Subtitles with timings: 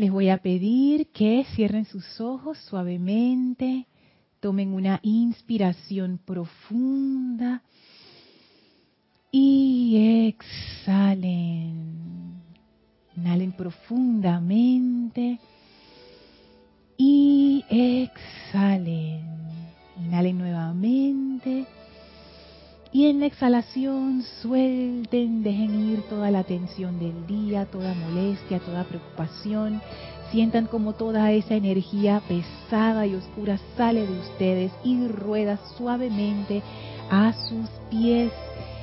[0.00, 3.86] Les voy a pedir que cierren sus ojos suavemente,
[4.40, 7.62] tomen una inspiración profunda
[9.30, 10.32] y
[10.86, 12.40] exhalen.
[13.14, 15.38] Inhalen profundamente
[16.96, 19.20] y exhalen.
[19.98, 21.66] Inhalen nuevamente.
[22.92, 28.82] Y en la exhalación suelten, dejen ir toda la tensión del día, toda molestia, toda
[28.82, 29.80] preocupación.
[30.32, 36.62] Sientan como toda esa energía pesada y oscura sale de ustedes y rueda suavemente
[37.10, 38.32] a sus pies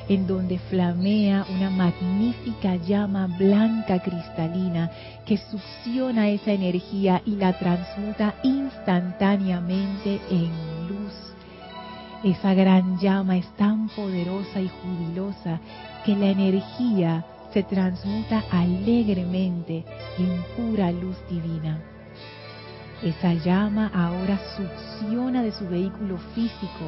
[0.07, 4.89] en donde flamea una magnífica llama blanca cristalina
[5.25, 10.49] que succiona esa energía y la transmuta instantáneamente en
[10.87, 11.36] luz.
[12.23, 15.59] Esa gran llama es tan poderosa y jubilosa
[16.03, 17.23] que la energía
[17.53, 19.85] se transmuta alegremente
[20.17, 21.79] en pura luz divina.
[23.03, 26.85] Esa llama ahora succiona de su vehículo físico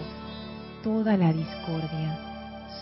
[0.83, 2.17] toda la discordia.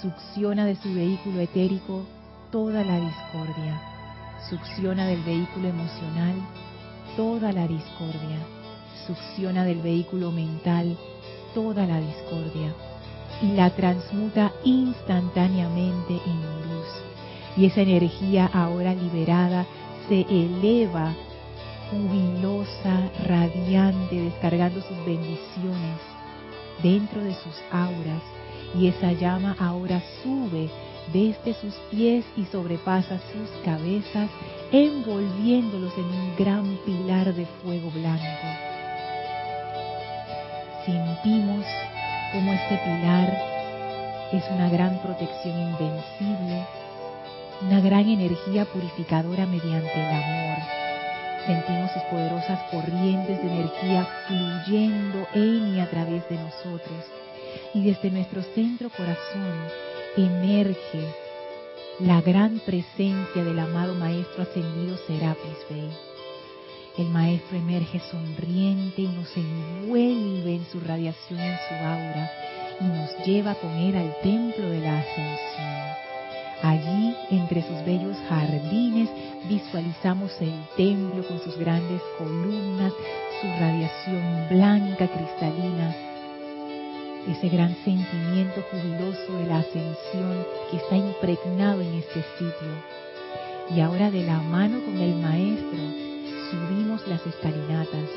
[0.02, 2.06] Succiona de su vehículo etérico
[2.52, 3.81] toda la discordia,
[4.50, 6.36] succiona del vehículo emocional
[7.18, 8.40] toda la discordia,
[9.06, 10.98] succiona del vehículo mental
[11.58, 12.72] toda la discordia
[13.41, 16.86] y la transmuta instantáneamente en luz.
[17.58, 19.66] Y esa energía ahora liberada
[20.08, 21.16] se eleva
[21.89, 25.97] jubilosa, radiante, descargando sus bendiciones
[26.84, 28.22] dentro de sus auras
[28.79, 30.69] y esa llama ahora sube
[31.12, 34.29] desde sus pies y sobrepasa sus cabezas,
[34.72, 38.76] envolviéndolos en un gran pilar de fuego blanco.
[40.88, 41.66] Sentimos
[42.31, 43.38] como este pilar
[44.31, 46.66] es una gran protección invencible,
[47.62, 50.58] una gran energía purificadora mediante el amor.
[51.46, 57.04] Sentimos sus poderosas corrientes de energía fluyendo en y a través de nosotros
[57.74, 59.68] y desde nuestro centro corazón
[60.16, 61.04] emerge
[62.00, 66.06] la gran presencia del amado Maestro ascendido Serapis Bey.
[66.97, 72.31] El Maestro emerge sonriente y nos envuelve en su radiación, en su aura,
[72.81, 75.78] y nos lleva con él al templo de la ascensión.
[76.63, 79.09] Allí, entre sus bellos jardines,
[79.47, 82.91] visualizamos el templo con sus grandes columnas,
[83.41, 85.96] su radiación blanca cristalina,
[87.28, 92.97] ese gran sentimiento jubiloso de la ascensión que está impregnado en este sitio.
[93.75, 96.06] Y ahora de la mano con el Maestro
[96.50, 98.09] subimos las escalinatas,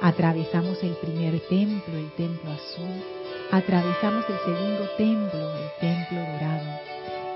[0.00, 3.02] atravesamos el primer templo, el templo azul,
[3.50, 6.80] atravesamos el segundo templo, el templo dorado,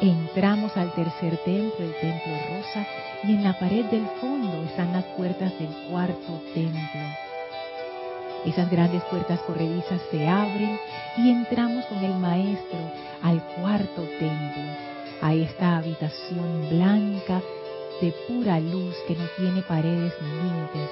[0.00, 2.86] entramos al tercer templo, el templo rosa,
[3.24, 7.00] y en la pared del fondo están las puertas del cuarto templo.
[8.44, 10.78] Esas grandes puertas corredizas se abren
[11.16, 12.78] y entramos con el Maestro
[13.22, 14.62] al cuarto templo,
[15.22, 17.40] a esta habitación blanca
[18.00, 20.90] de pura luz que no tiene paredes ni límites.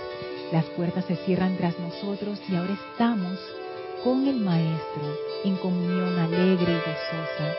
[0.53, 3.39] Las puertas se cierran tras nosotros y ahora estamos
[4.03, 5.03] con el Maestro
[5.45, 7.55] en comunión alegre y gozosa.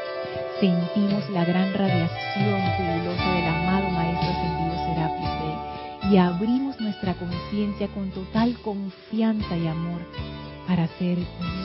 [0.60, 8.10] Sentimos la gran radiación jubilosa del amado Maestro ascendido Serapis y abrimos nuestra conciencia con
[8.12, 10.02] total confianza y amor
[10.68, 11.18] para ser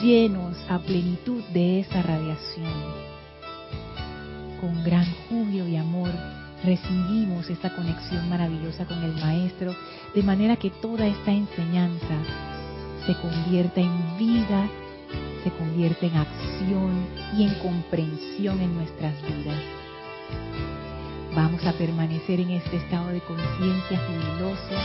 [0.03, 3.11] llenos a plenitud de esa radiación.
[4.59, 6.09] Con gran júbilo y amor
[6.63, 9.75] recibimos esta conexión maravillosa con el Maestro,
[10.13, 12.15] de manera que toda esta enseñanza
[13.05, 14.69] se convierta en vida,
[15.43, 17.05] se convierta en acción
[17.37, 19.61] y en comprensión en nuestras vidas.
[21.35, 24.75] Vamos a permanecer en este estado de conciencia jubiloso,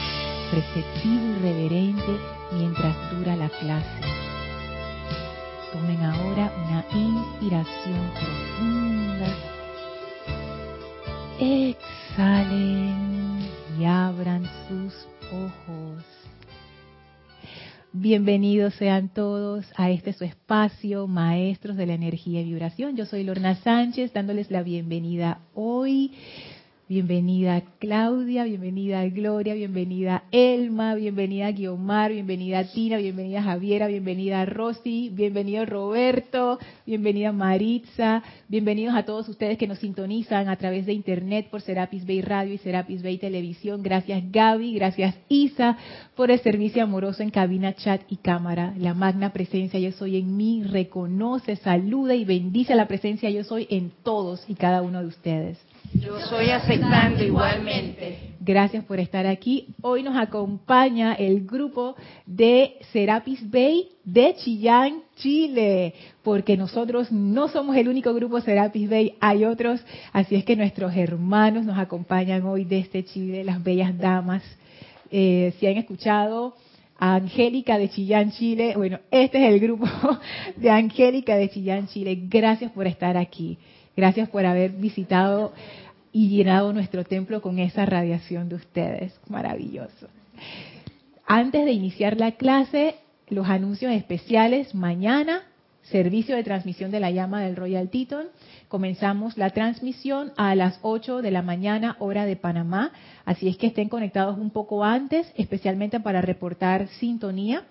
[0.53, 2.17] receptivo y reverente
[2.53, 4.01] mientras dura la clase.
[5.73, 9.56] Tomen ahora una inspiración profunda.
[11.39, 12.97] Exhalen
[13.79, 14.95] y abran sus
[15.31, 16.03] ojos.
[17.93, 22.97] Bienvenidos sean todos a este su espacio, Maestros de la Energía y Vibración.
[22.97, 26.13] Yo soy Lorna Sánchez, dándoles la bienvenida hoy
[26.89, 35.67] Bienvenida Claudia, bienvenida Gloria, bienvenida Elma, bienvenida Guiomar, bienvenida Tina, bienvenida Javiera, bienvenida Rosy, bienvenido
[35.67, 41.61] Roberto, bienvenida Maritza, bienvenidos a todos ustedes que nos sintonizan a través de internet por
[41.61, 43.83] Serapis Bay Radio y Serapis Bay Televisión.
[43.83, 45.77] Gracias Gaby, gracias Isa
[46.15, 48.75] por el servicio amoroso en cabina, chat y cámara.
[48.79, 53.67] La magna presencia yo soy en mí reconoce, saluda y bendice la presencia yo soy
[53.71, 55.59] en todos y cada uno de ustedes.
[55.95, 58.19] Yo soy aceptando igualmente.
[58.41, 59.75] Gracias por estar aquí.
[59.83, 61.97] Hoy nos acompaña el grupo
[62.27, 69.15] de Serapis Bay de Chillán, Chile, porque nosotros no somos el único grupo Serapis Bay,
[69.21, 74.45] hay otros, así es que nuestros hermanos nos acompañan hoy desde Chile, las bellas damas.
[75.11, 76.55] Eh, si han escuchado
[76.99, 79.87] a Angélica de Chillán, Chile, bueno, este es el grupo
[80.57, 82.17] de Angélica de Chillán, Chile.
[82.29, 83.59] Gracias por estar aquí.
[83.97, 85.53] Gracias por haber visitado
[86.13, 89.19] y llenado nuestro templo con esa radiación de ustedes.
[89.29, 90.09] Maravilloso.
[91.27, 92.97] Antes de iniciar la clase,
[93.29, 94.75] los anuncios especiales.
[94.75, 95.43] Mañana,
[95.83, 98.27] servicio de transmisión de la llama del Royal Teton.
[98.69, 102.93] Comenzamos la transmisión a las 8 de la mañana, hora de Panamá.
[103.25, 107.65] Así es que estén conectados un poco antes, especialmente para reportar sintonía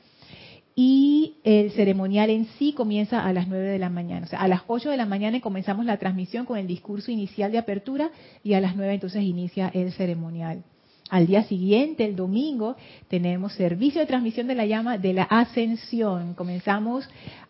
[0.76, 4.26] y el ceremonial en sí comienza a las 9 de la mañana.
[4.26, 7.52] O sea, a las 8 de la mañana comenzamos la transmisión con el discurso inicial
[7.52, 8.12] de apertura
[8.44, 10.64] y a las 9 entonces inicia el ceremonial.
[11.10, 12.76] Al día siguiente, el domingo,
[13.08, 16.34] tenemos servicio de transmisión de la llama de la ascensión.
[16.34, 17.08] Comenzamos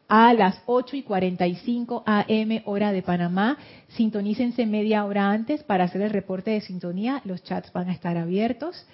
[0.07, 3.57] a las 8 y 45 AM hora de Panamá.
[3.87, 7.21] Sintonícense media hora antes para hacer el reporte de sintonía.
[7.23, 8.85] Los chats van a estar abiertos.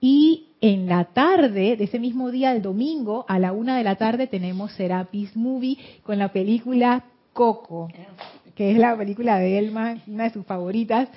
[0.00, 3.96] Y en la tarde de ese mismo día, el domingo, a la una de la
[3.96, 7.88] tarde, tenemos Serapis Movie con la película Coco,
[8.54, 11.08] que es la película de Elma, una de sus favoritas,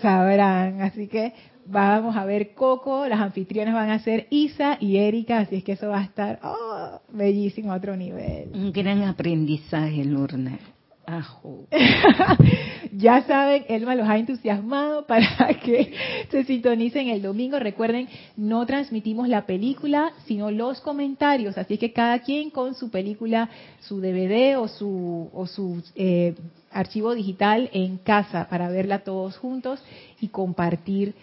[0.00, 0.80] sabrán.
[0.80, 1.34] Así que
[1.66, 5.72] vamos a ver Coco, las anfitrionas van a ser Isa y Erika, así es que
[5.72, 8.50] eso va a estar oh, bellísimo a otro nivel.
[8.54, 10.58] Un gran aprendizaje, Lorna.
[12.92, 15.92] ya saben, Elma los ha entusiasmado para que
[16.30, 17.58] se sintonicen el domingo.
[17.58, 21.58] Recuerden, no transmitimos la película, sino los comentarios.
[21.58, 23.48] Así que cada quien con su película,
[23.80, 26.34] su DVD o su, o su eh,
[26.70, 29.82] archivo digital en casa para verla todos juntos
[30.20, 31.14] y compartir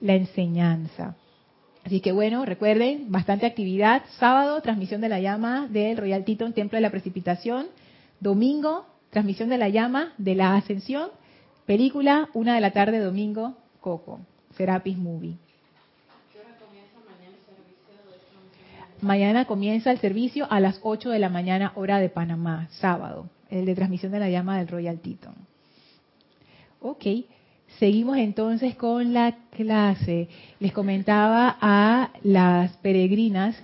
[0.00, 1.16] la enseñanza.
[1.84, 4.02] Así que bueno, recuerden, bastante actividad.
[4.18, 7.66] Sábado, transmisión de la llama del Royal Teton, Templo de la Precipitación.
[8.20, 11.10] Domingo, transmisión de la llama de la ascensión,
[11.66, 14.20] película, una de la tarde, domingo, Coco,
[14.56, 15.36] Serapis Movie.
[19.02, 23.66] Mañana comienza el servicio a las 8 de la mañana, hora de Panamá, sábado, el
[23.66, 25.34] de transmisión de la llama del Royal Teton.
[26.80, 27.04] Ok,
[27.78, 30.28] seguimos entonces con la clase.
[30.58, 33.62] Les comentaba a las peregrinas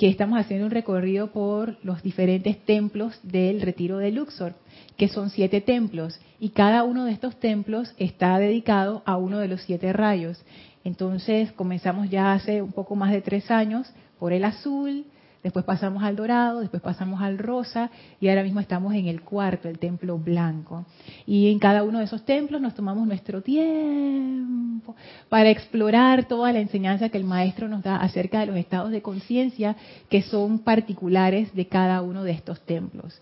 [0.00, 4.54] que estamos haciendo un recorrido por los diferentes templos del retiro de Luxor
[4.96, 9.48] que son siete templos, y cada uno de estos templos está dedicado a uno de
[9.48, 10.42] los siete rayos.
[10.84, 15.04] Entonces comenzamos ya hace un poco más de tres años por el azul,
[15.42, 17.90] después pasamos al dorado, después pasamos al rosa
[18.20, 20.86] y ahora mismo estamos en el cuarto, el templo blanco.
[21.26, 24.94] Y en cada uno de esos templos nos tomamos nuestro tiempo
[25.28, 29.02] para explorar toda la enseñanza que el maestro nos da acerca de los estados de
[29.02, 29.76] conciencia
[30.08, 33.20] que son particulares de cada uno de estos templos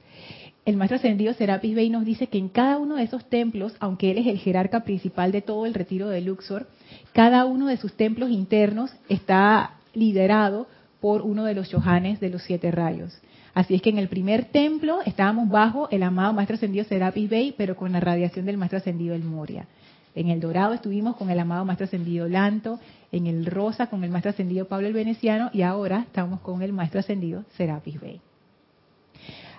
[0.68, 4.10] el maestro ascendido Serapis Bey nos dice que en cada uno de esos templos, aunque
[4.10, 6.68] él es el jerarca principal de todo el retiro de Luxor,
[7.14, 10.66] cada uno de sus templos internos está liderado
[11.00, 13.18] por uno de los Johanes de los siete rayos.
[13.54, 17.54] Así es que en el primer templo estábamos bajo el amado maestro ascendido Serapis Bey,
[17.56, 19.66] pero con la radiación del maestro ascendido El Moria.
[20.14, 22.80] En el dorado estuvimos con el amado maestro ascendido Lanto,
[23.12, 26.72] en el rosa con el maestro ascendido Pablo el Veneciano y ahora estamos con el
[26.72, 28.20] maestro ascendido Serapis Bey.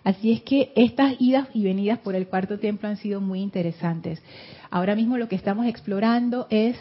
[0.03, 4.21] Así es que estas idas y venidas por el cuarto templo han sido muy interesantes.
[4.69, 6.77] Ahora mismo lo que estamos explorando es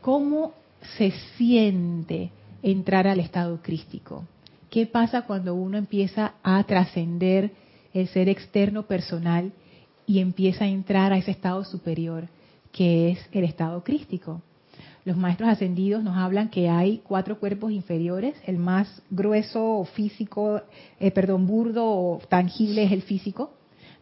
[0.00, 0.52] cómo
[0.96, 2.30] se siente
[2.62, 4.24] entrar al estado crístico.
[4.70, 7.52] ¿Qué pasa cuando uno empieza a trascender
[7.92, 9.52] el ser externo personal
[10.06, 12.28] y empieza a entrar a ese estado superior,
[12.72, 14.42] que es el estado crístico?
[15.04, 20.60] Los maestros ascendidos nos hablan que hay cuatro cuerpos inferiores, el más grueso físico,
[21.00, 23.50] eh, perdón, burdo o tangible es el físico,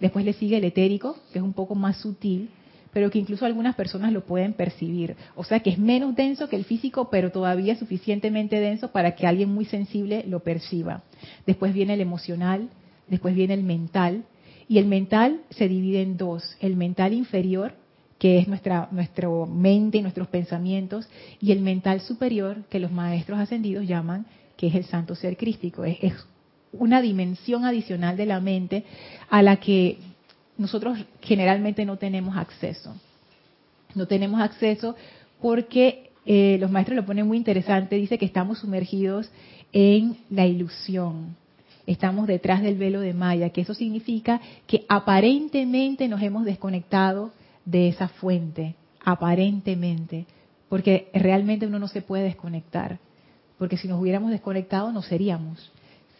[0.00, 2.50] después le sigue el etérico, que es un poco más sutil,
[2.92, 5.16] pero que incluso algunas personas lo pueden percibir.
[5.36, 9.26] O sea que es menos denso que el físico, pero todavía suficientemente denso para que
[9.26, 11.02] alguien muy sensible lo perciba.
[11.46, 12.68] Después viene el emocional,
[13.08, 14.24] después viene el mental,
[14.68, 17.72] y el mental se divide en dos, el mental inferior,
[18.18, 18.88] que es nuestra,
[19.48, 21.08] mente y nuestros pensamientos,
[21.40, 24.26] y el mental superior, que los maestros ascendidos llaman,
[24.56, 25.84] que es el santo ser crístico.
[25.84, 26.12] Es
[26.72, 28.84] una dimensión adicional de la mente
[29.30, 29.98] a la que
[30.58, 32.94] nosotros generalmente no tenemos acceso.
[33.94, 34.96] No tenemos acceso
[35.40, 39.30] porque eh, los maestros lo ponen muy interesante, dice que estamos sumergidos
[39.72, 41.36] en la ilusión,
[41.86, 47.32] estamos detrás del velo de Maya, que eso significa que aparentemente nos hemos desconectado
[47.64, 50.26] de esa fuente, aparentemente,
[50.68, 52.98] porque realmente uno no se puede desconectar,
[53.56, 55.72] porque si nos hubiéramos desconectado no seríamos.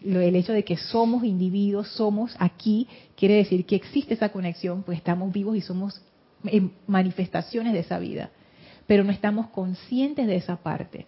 [0.05, 2.87] El hecho de que somos individuos, somos aquí,
[3.17, 6.01] quiere decir que existe esa conexión, pues estamos vivos y somos
[6.87, 8.31] manifestaciones de esa vida,
[8.87, 11.07] pero no estamos conscientes de esa parte.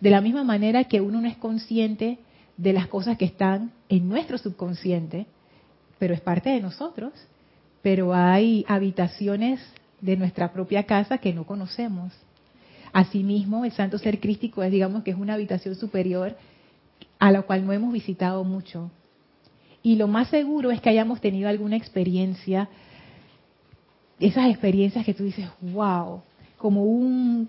[0.00, 2.18] De la misma manera que uno no es consciente
[2.56, 5.26] de las cosas que están en nuestro subconsciente,
[5.98, 7.12] pero es parte de nosotros,
[7.82, 9.60] pero hay habitaciones
[10.00, 12.12] de nuestra propia casa que no conocemos.
[12.92, 16.36] Asimismo, el santo ser crístico es, digamos, que es una habitación superior
[17.18, 18.90] a la cual no hemos visitado mucho.
[19.82, 22.68] Y lo más seguro es que hayamos tenido alguna experiencia,
[24.18, 26.22] esas experiencias que tú dices, wow,
[26.56, 27.48] como un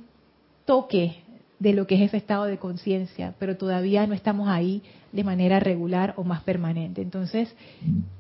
[0.66, 1.16] toque
[1.60, 5.60] de lo que es ese estado de conciencia, pero todavía no estamos ahí de manera
[5.60, 7.02] regular o más permanente.
[7.02, 7.54] Entonces,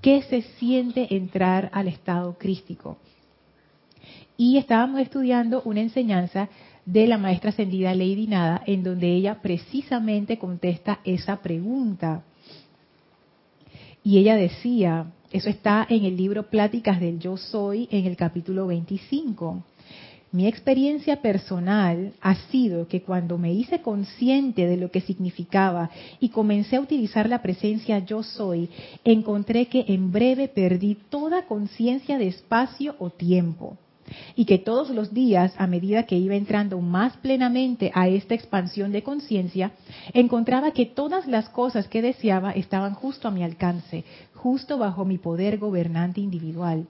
[0.01, 2.97] ¿qué se siente entrar al estado crístico?
[4.35, 6.49] Y estábamos estudiando una enseñanza
[6.91, 12.23] de la maestra ascendida Lady Nada, en donde ella precisamente contesta esa pregunta.
[14.03, 18.65] Y ella decía, eso está en el libro Pláticas del Yo Soy, en el capítulo
[18.65, 19.63] 25.
[20.31, 26.29] Mi experiencia personal ha sido que cuando me hice consciente de lo que significaba y
[26.29, 28.69] comencé a utilizar la presencia yo soy,
[29.03, 33.77] encontré que en breve perdí toda conciencia de espacio o tiempo
[34.35, 38.91] y que todos los días, a medida que iba entrando más plenamente a esta expansión
[38.91, 39.71] de conciencia,
[40.13, 45.17] encontraba que todas las cosas que deseaba estaban justo a mi alcance, justo bajo mi
[45.17, 46.87] poder gobernante individual.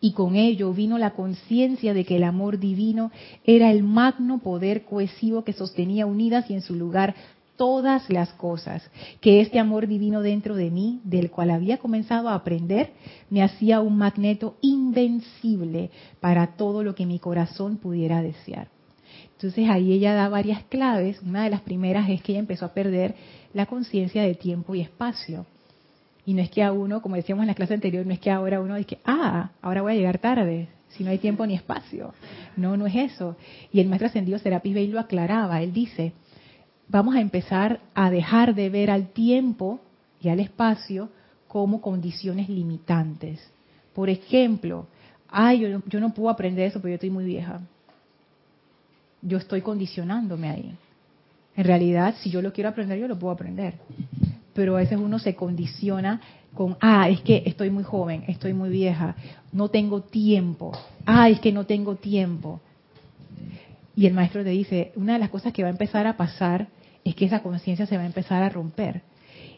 [0.00, 3.10] Y con ello vino la conciencia de que el amor divino
[3.44, 7.16] era el magno poder cohesivo que sostenía unidas y en su lugar
[7.58, 8.88] todas las cosas,
[9.20, 12.92] que este amor divino dentro de mí, del cual había comenzado a aprender,
[13.28, 18.68] me hacía un magneto invencible para todo lo que mi corazón pudiera desear.
[19.34, 21.20] Entonces ahí ella da varias claves.
[21.22, 23.14] Una de las primeras es que ella empezó a perder
[23.52, 25.44] la conciencia de tiempo y espacio.
[26.24, 28.30] Y no es que a uno, como decíamos en la clase anterior, no es que
[28.30, 32.14] ahora uno dice, ah, ahora voy a llegar tarde, si no hay tiempo ni espacio.
[32.56, 33.36] No, no es eso.
[33.72, 35.62] Y el maestro ascendido Serapis Bey lo aclaraba.
[35.62, 36.12] Él dice,
[36.88, 39.80] vamos a empezar a dejar de ver al tiempo
[40.20, 41.10] y al espacio
[41.46, 43.40] como condiciones limitantes.
[43.94, 44.86] Por ejemplo,
[45.28, 47.60] ay, yo, yo no puedo aprender eso porque yo estoy muy vieja.
[49.22, 50.74] Yo estoy condicionándome ahí.
[51.56, 53.74] En realidad, si yo lo quiero aprender, yo lo puedo aprender
[54.58, 56.20] pero a veces uno se condiciona
[56.52, 59.14] con, ah, es que estoy muy joven, estoy muy vieja,
[59.52, 60.76] no tengo tiempo,
[61.06, 62.60] ah, es que no tengo tiempo.
[63.94, 66.66] Y el maestro te dice, una de las cosas que va a empezar a pasar
[67.08, 69.02] es que esa conciencia se va a empezar a romper.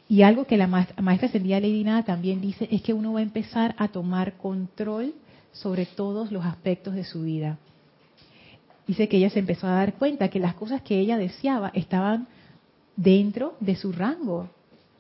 [0.09, 3.75] Y algo que la maestra, ascendida Lady también dice es que uno va a empezar
[3.79, 5.15] a tomar control
[5.53, 7.59] sobre todos los aspectos de su vida.
[8.87, 12.29] Dice que ella se empezó a dar cuenta que las cosas que ella deseaba estaban
[12.97, 14.51] dentro de su rango,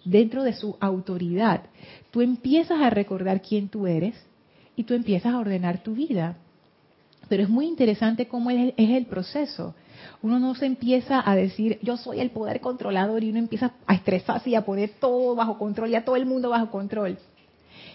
[0.04, 1.62] dentro de su autoridad,
[2.11, 4.14] tú empiezas a recordar quién tú eres
[4.76, 6.37] y tú empiezas a ordenar tu vida.
[7.28, 9.75] Pero es muy interesante cómo es el, proceso.
[10.23, 13.95] Uno no se empieza a decir, yo soy el poder controlador y uno empieza a
[13.95, 17.19] estresarse y a poner todo bajo control y a todo el mundo bajo control.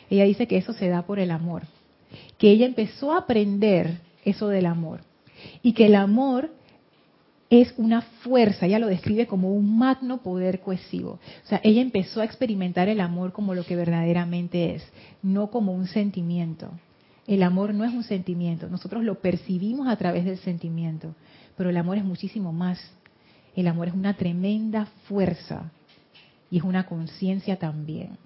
[0.09, 1.63] Ella dice que eso se da por el amor,
[2.37, 5.01] que ella empezó a aprender eso del amor
[5.61, 6.51] y que el amor
[7.49, 11.19] es una fuerza, ella lo describe como un magno poder cohesivo.
[11.43, 14.83] O sea, ella empezó a experimentar el amor como lo que verdaderamente es,
[15.21, 16.71] no como un sentimiento.
[17.27, 21.15] El amor no es un sentimiento, nosotros lo percibimos a través del sentimiento,
[21.57, 22.79] pero el amor es muchísimo más.
[23.55, 25.71] El amor es una tremenda fuerza
[26.51, 28.17] y es una conciencia también.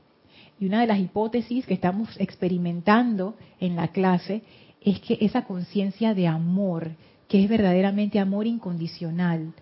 [0.60, 4.42] Y una de las hipótesis que estamos experimentando en la clase
[4.82, 6.92] es que esa conciencia de amor
[7.28, 9.54] que es verdaderamente amor incondicional.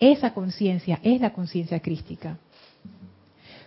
[0.00, 2.38] Esa conciencia es la conciencia crística.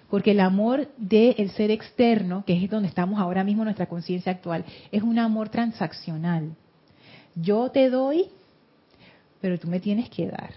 [0.10, 4.66] Porque el amor del ser externo, que es donde estamos ahora mismo nuestra conciencia actual,
[4.92, 6.56] es un amor transaccional.
[7.36, 8.26] Yo te doy,
[9.42, 10.52] pero tú me tienes que dar.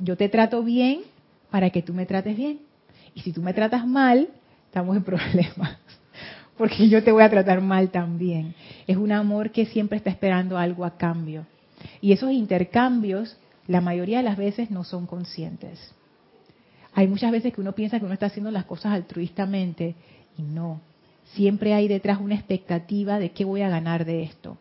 [0.00, 1.02] Yo te trato bien
[1.50, 2.60] para que tú me trates bien.
[3.14, 4.28] Y si tú me tratas mal,
[4.66, 5.78] estamos en problemas.
[6.56, 8.54] Porque yo te voy a tratar mal también.
[8.86, 11.46] Es un amor que siempre está esperando algo a cambio.
[12.00, 15.94] Y esos intercambios, la mayoría de las veces, no son conscientes.
[16.94, 19.94] Hay muchas veces que uno piensa que uno está haciendo las cosas altruistamente
[20.38, 20.80] y no.
[21.34, 24.56] Siempre hay detrás una expectativa de qué voy a ganar de esto.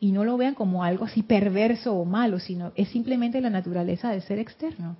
[0.00, 4.10] Y no lo vean como algo así perverso o malo, sino es simplemente la naturaleza
[4.10, 4.96] del ser externo.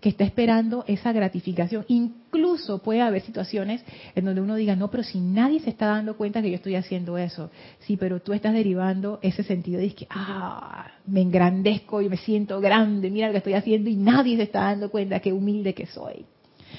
[0.00, 1.84] que está esperando esa gratificación.
[1.88, 6.16] Incluso puede haber situaciones en donde uno diga, no, pero si nadie se está dando
[6.16, 7.50] cuenta que yo estoy haciendo eso.
[7.80, 12.60] Sí, pero tú estás derivando ese sentido de que, ah, me engrandezco y me siento
[12.60, 15.86] grande, mira lo que estoy haciendo y nadie se está dando cuenta qué humilde que
[15.86, 16.24] soy.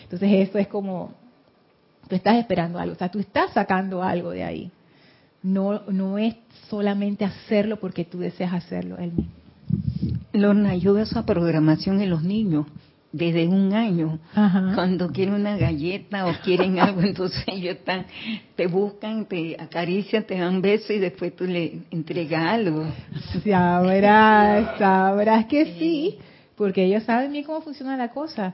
[0.04, 1.14] Entonces eso es como,
[2.08, 4.72] tú estás esperando algo, o sea, tú estás sacando algo de ahí.
[5.44, 6.36] No, no es
[6.70, 9.32] solamente hacerlo porque tú deseas hacerlo, él mismo.
[10.34, 12.66] Lorna, yo veo esa programación en los niños
[13.12, 14.20] desde un año.
[14.34, 18.06] Cuando quieren una galleta o quieren algo, entonces ellos están,
[18.56, 22.86] te buscan, te acarician, te dan besos y después tú le entregas algo.
[23.44, 26.18] Sabrás, sabrás que sí,
[26.56, 28.54] porque ellos saben bien cómo funciona la cosa.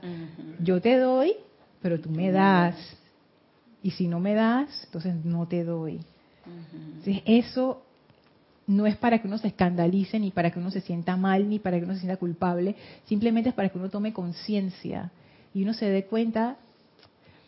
[0.60, 1.34] Yo te doy,
[1.80, 2.74] pero tú me das.
[3.82, 6.00] Y si no me das, entonces no te doy.
[6.98, 7.82] Entonces eso
[8.66, 11.58] no es para que uno se escandalice, ni para que uno se sienta mal, ni
[11.58, 12.76] para que uno se sienta culpable,
[13.06, 15.10] simplemente es para que uno tome conciencia
[15.54, 16.56] y uno se dé cuenta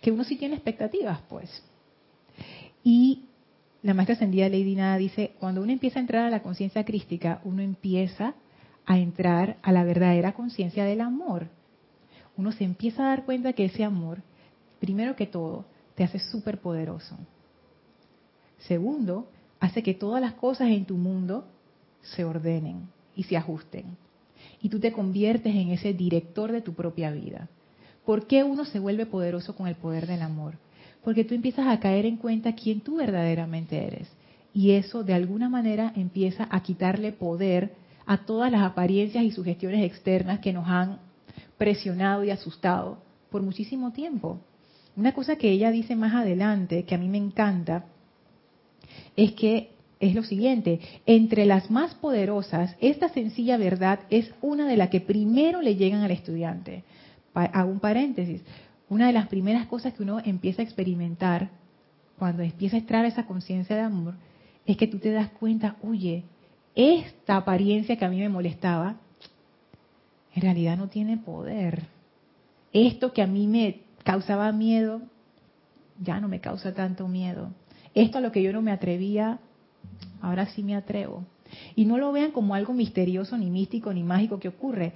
[0.00, 1.62] que uno sí tiene expectativas, pues.
[2.82, 3.24] Y
[3.82, 7.40] la maestra ascendida Lady Nada dice, cuando uno empieza a entrar a la conciencia crística,
[7.44, 8.34] uno empieza
[8.86, 11.48] a entrar a la verdadera conciencia del amor.
[12.36, 14.22] Uno se empieza a dar cuenta que ese amor,
[14.80, 17.16] primero que todo, te hace súper poderoso.
[18.66, 21.44] Segundo, hace que todas las cosas en tu mundo
[22.02, 23.96] se ordenen y se ajusten.
[24.62, 27.48] Y tú te conviertes en ese director de tu propia vida.
[28.04, 30.54] ¿Por qué uno se vuelve poderoso con el poder del amor?
[31.04, 34.08] Porque tú empiezas a caer en cuenta quién tú verdaderamente eres.
[34.52, 37.72] Y eso de alguna manera empieza a quitarle poder
[38.06, 40.98] a todas las apariencias y sugestiones externas que nos han
[41.56, 42.98] presionado y asustado
[43.30, 44.40] por muchísimo tiempo.
[44.96, 47.84] Una cosa que ella dice más adelante, que a mí me encanta,
[49.16, 54.78] es que es lo siguiente, entre las más poderosas, esta sencilla verdad es una de
[54.78, 56.84] las que primero le llegan al estudiante.
[57.34, 58.42] Hago un paréntesis,
[58.88, 61.50] una de las primeras cosas que uno empieza a experimentar
[62.18, 64.14] cuando empieza a extraer esa conciencia de amor
[64.66, 66.24] es que tú te das cuenta, oye,
[66.74, 68.96] esta apariencia que a mí me molestaba,
[70.34, 71.84] en realidad no tiene poder.
[72.72, 75.02] Esto que a mí me causaba miedo,
[76.00, 77.50] ya no me causa tanto miedo.
[77.94, 79.38] Esto a lo que yo no me atrevía,
[80.20, 81.24] ahora sí me atrevo.
[81.74, 84.92] Y no lo vean como algo misterioso, ni místico, ni mágico que ocurre.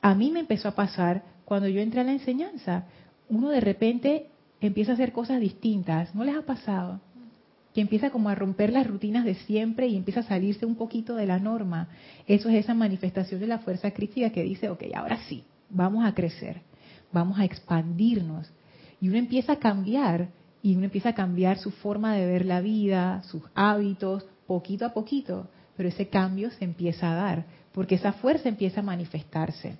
[0.00, 2.84] A mí me empezó a pasar cuando yo entré a la enseñanza.
[3.28, 4.26] Uno de repente
[4.60, 6.14] empieza a hacer cosas distintas.
[6.14, 7.00] ¿No les ha pasado?
[7.74, 11.14] Que empieza como a romper las rutinas de siempre y empieza a salirse un poquito
[11.14, 11.88] de la norma.
[12.26, 16.14] Eso es esa manifestación de la fuerza crítica que dice, ok, ahora sí, vamos a
[16.14, 16.62] crecer,
[17.12, 18.50] vamos a expandirnos.
[19.00, 20.28] Y uno empieza a cambiar
[20.62, 24.92] y uno empieza a cambiar su forma de ver la vida, sus hábitos, poquito a
[24.92, 29.76] poquito, pero ese cambio se empieza a dar, porque esa fuerza empieza a manifestarse.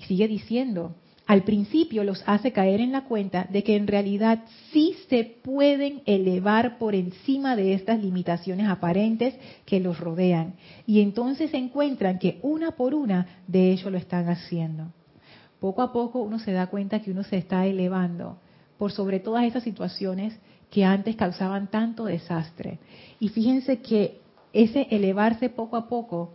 [0.00, 0.94] Y sigue diciendo,
[1.26, 6.02] al principio los hace caer en la cuenta de que en realidad sí se pueden
[6.04, 10.54] elevar por encima de estas limitaciones aparentes que los rodean.
[10.86, 14.92] Y entonces encuentran que una por una de ellos lo están haciendo.
[15.60, 18.38] Poco a poco uno se da cuenta que uno se está elevando
[18.78, 20.38] por sobre todas esas situaciones
[20.70, 22.78] que antes causaban tanto desastre.
[23.20, 24.20] Y fíjense que
[24.52, 26.34] ese elevarse poco a poco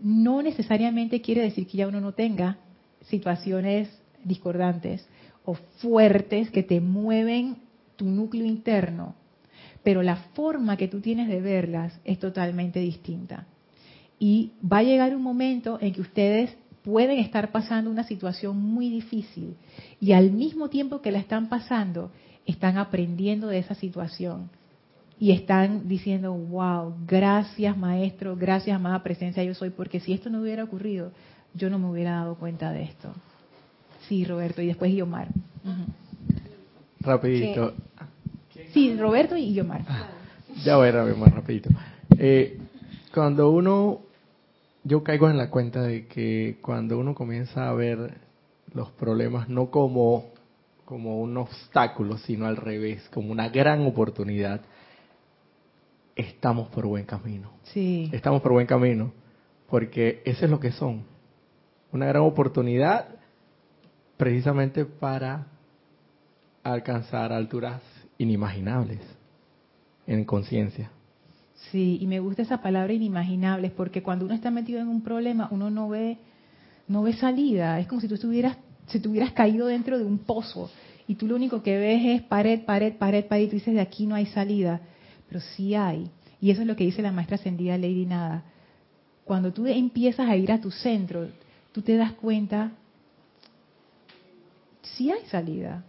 [0.00, 2.58] no necesariamente quiere decir que ya uno no tenga
[3.02, 3.88] situaciones
[4.24, 5.06] discordantes
[5.44, 7.56] o fuertes que te mueven
[7.96, 9.14] tu núcleo interno,
[9.82, 13.46] pero la forma que tú tienes de verlas es totalmente distinta.
[14.18, 18.90] Y va a llegar un momento en que ustedes pueden estar pasando una situación muy
[18.90, 19.56] difícil
[20.00, 22.10] y al mismo tiempo que la están pasando,
[22.46, 24.50] están aprendiendo de esa situación
[25.18, 30.40] y están diciendo, wow, gracias maestro, gracias amada presencia yo soy, porque si esto no
[30.40, 31.12] hubiera ocurrido,
[31.54, 33.12] yo no me hubiera dado cuenta de esto.
[34.08, 35.28] Sí, Roberto, y después Yomar.
[37.00, 37.74] Rapidito.
[38.72, 39.82] Sí, Roberto y Yomar.
[40.64, 41.70] Ya voy, más rapidito.
[42.18, 42.58] Eh,
[43.14, 44.00] cuando uno
[44.84, 48.18] yo caigo en la cuenta de que cuando uno comienza a ver
[48.72, 50.30] los problemas no como,
[50.84, 54.62] como un obstáculo, sino al revés, como una gran oportunidad,
[56.16, 57.52] estamos por buen camino.
[57.64, 58.10] Sí.
[58.12, 59.12] Estamos por buen camino,
[59.68, 61.04] porque eso es lo que son.
[61.92, 63.08] Una gran oportunidad
[64.16, 65.46] precisamente para
[66.62, 67.82] alcanzar alturas
[68.18, 69.00] inimaginables
[70.06, 70.90] en conciencia.
[71.70, 75.48] Sí, y me gusta esa palabra inimaginables, porque cuando uno está metido en un problema,
[75.50, 76.18] uno no ve,
[76.88, 77.78] no ve salida.
[77.78, 80.70] Es como si tú estuvieras, si tuvieras caído dentro de un pozo
[81.06, 83.80] y tú lo único que ves es pared, pared, pared, pared, y tú dices de
[83.80, 84.80] aquí no hay salida.
[85.28, 86.10] Pero sí hay.
[86.40, 88.44] Y eso es lo que dice la maestra ascendida Lady Nada.
[89.24, 91.28] Cuando tú empiezas a ir a tu centro,
[91.72, 92.72] tú te das cuenta
[94.82, 95.84] sí hay salida.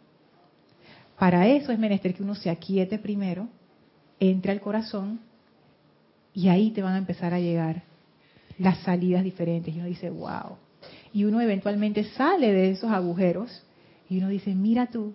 [1.18, 3.48] Para eso es menester que uno se aquiete primero,
[4.20, 5.20] entre al corazón
[6.34, 7.84] y ahí te van a empezar a llegar
[8.58, 9.74] las salidas diferentes.
[9.74, 10.58] Y uno dice, wow.
[11.14, 13.64] Y uno eventualmente sale de esos agujeros
[14.10, 15.14] y uno dice, mira tú,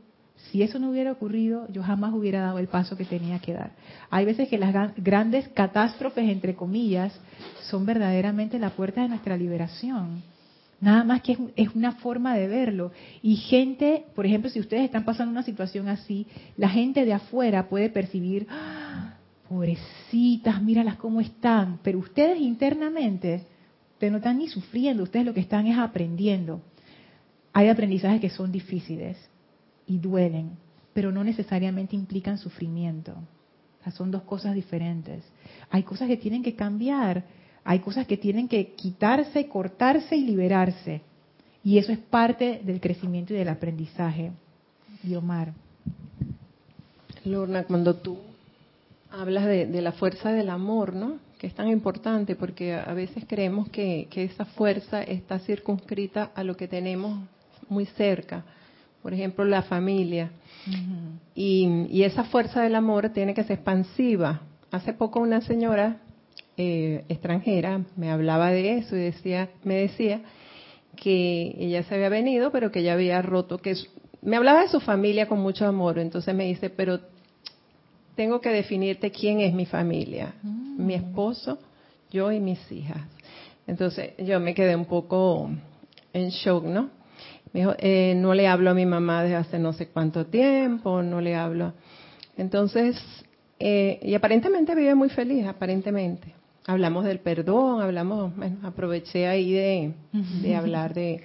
[0.51, 3.73] si eso no hubiera ocurrido, yo jamás hubiera dado el paso que tenía que dar.
[4.09, 7.13] Hay veces que las grandes catástrofes, entre comillas,
[7.69, 10.23] son verdaderamente la puerta de nuestra liberación.
[10.81, 12.93] Nada más que es, una forma de verlo.
[13.21, 16.27] Y gente, por ejemplo, si ustedes están pasando una situación así,
[16.57, 18.78] la gente de afuera puede percibir, ¡Ah!
[19.49, 21.79] Pobrecitas, míralas cómo están.
[21.83, 23.45] Pero ustedes internamente,
[23.95, 26.61] ustedes no están ni sufriendo, ustedes lo que están es aprendiendo.
[27.53, 29.17] Hay aprendizajes que son difíciles
[29.87, 30.51] y duelen,
[30.93, 33.15] pero no necesariamente implican sufrimiento.
[33.93, 35.25] son dos cosas diferentes.
[35.71, 37.25] Hay cosas que tienen que cambiar
[37.69, 41.03] hay cosas que tienen que quitarse, cortarse y liberarse.
[41.63, 44.33] Y eso es parte del crecimiento y del aprendizaje.
[45.05, 45.53] Y Omar.
[47.27, 48.21] Lorna, cuando tú
[49.11, 51.19] hablas de, la fuerza del amor, ¿no?
[51.39, 56.57] Que es tan importante porque a veces creemos que, esa fuerza está circunscrita a lo
[56.57, 57.21] que tenemos
[57.69, 58.45] muy cerca.
[59.03, 60.31] Por ejemplo, la familia.
[61.35, 64.43] y, y esa fuerza del amor tiene que ser expansiva.
[64.71, 66.01] Hace poco una señora
[66.61, 70.23] eh, extranjera me hablaba de eso y decía, me decía
[70.97, 73.77] que ella se había venido, pero que ella había roto, que
[74.23, 76.99] me hablaba de su familia con mucho amor, entonces me dice, pero
[78.19, 80.85] tengo que definirte quién es mi familia, mm.
[80.85, 81.57] mi esposo,
[82.11, 83.03] yo y mis hijas.
[83.65, 85.49] Entonces yo me quedé un poco
[86.13, 86.91] en shock, ¿no?
[87.53, 91.01] Me dijo, eh, no le hablo a mi mamá desde hace no sé cuánto tiempo,
[91.01, 91.75] no le hablo.
[92.37, 93.01] Entonces,
[93.61, 96.35] eh, y aparentemente vive muy feliz, aparentemente
[96.67, 101.25] hablamos del perdón, hablamos, bueno, aproveché ahí de, hablar de,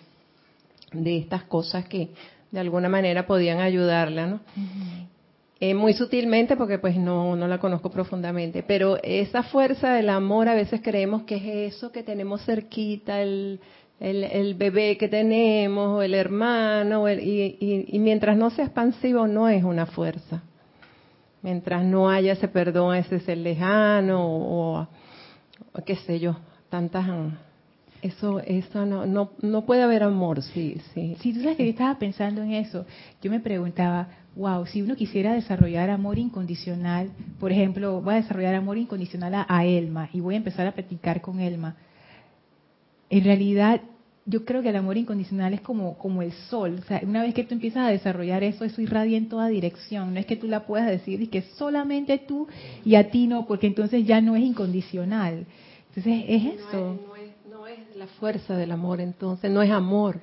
[0.91, 2.11] de estas cosas que
[2.51, 4.41] de alguna manera podían ayudarla, ¿no?
[5.59, 10.49] Eh, muy sutilmente porque pues no, no la conozco profundamente, pero esa fuerza del amor
[10.49, 13.59] a veces creemos que es eso que tenemos cerquita, el,
[13.99, 19.63] el, bebé que tenemos, o el hermano, y, y, mientras no sea expansivo no es
[19.63, 20.43] una fuerza.
[21.41, 24.87] Mientras no haya ese perdón ese ser lejano o,
[25.85, 26.37] qué sé yo,
[26.69, 27.05] tantas
[28.03, 31.71] eso eso no no no puede haber amor sí sí sí tú sabes que yo
[31.71, 32.85] estaba pensando en eso
[33.21, 38.55] yo me preguntaba wow si uno quisiera desarrollar amor incondicional por ejemplo voy a desarrollar
[38.55, 41.75] amor incondicional a, Elma y voy a empezar a practicar con Elma
[43.09, 43.81] en realidad
[44.25, 46.79] yo creo que el amor incondicional es como, como el sol.
[46.81, 50.13] O sea, una vez que tú empiezas a desarrollar eso, eso irradia en toda dirección.
[50.13, 52.47] No es que tú la puedas decir y que solamente tú
[52.85, 55.45] y a ti no, porque entonces ya no es incondicional.
[55.89, 57.12] Entonces es eso.
[58.03, 60.19] La fuerza del amor, entonces no es amor.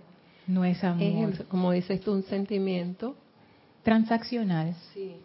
[0.46, 1.32] No es amor.
[1.32, 3.16] Es, como dices tú, un sentimiento.
[3.82, 4.74] Transaccional.
[4.92, 5.16] Sí.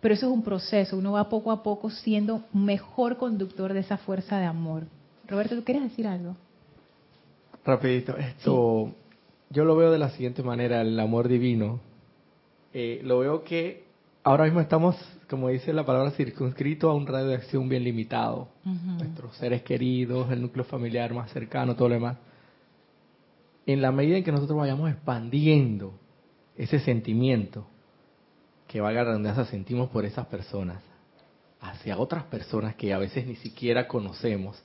[0.00, 3.98] Pero eso es un proceso, uno va poco a poco siendo mejor conductor de esa
[3.98, 4.82] fuerza de amor.
[5.28, 6.34] Roberto, ¿tú quieres decir algo?
[7.64, 8.92] Rapidito, esto
[9.50, 11.78] yo lo veo de la siguiente manera, el amor divino.
[12.74, 13.81] Eh, lo veo que
[14.24, 14.96] ahora mismo estamos,
[15.28, 18.48] como dice la palabra, circunscrito a un radio de acción bien limitado.
[18.64, 22.18] Nuestros seres queridos, el núcleo familiar más cercano, todo lo demás.
[23.66, 25.94] En la medida en que nosotros vayamos expandiendo
[26.56, 27.66] ese sentimiento,
[28.66, 30.82] que valga la redundancia, sentimos por esas personas,
[31.60, 34.62] hacia otras personas que a veces ni siquiera conocemos,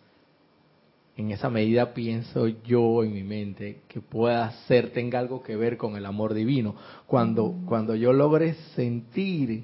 [1.17, 5.75] en esa medida pienso yo en mi mente que pueda ser, tenga algo que ver
[5.75, 6.75] con el amor divino.
[7.08, 9.63] Cuando, cuando yo logre sentir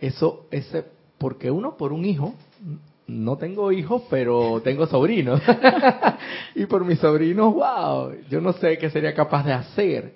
[0.00, 0.84] eso, ese,
[1.16, 2.34] porque uno por un hijo,
[3.06, 5.40] no tengo hijos, pero tengo sobrinos.
[6.56, 10.14] y por mis sobrinos, wow, yo no sé qué sería capaz de hacer.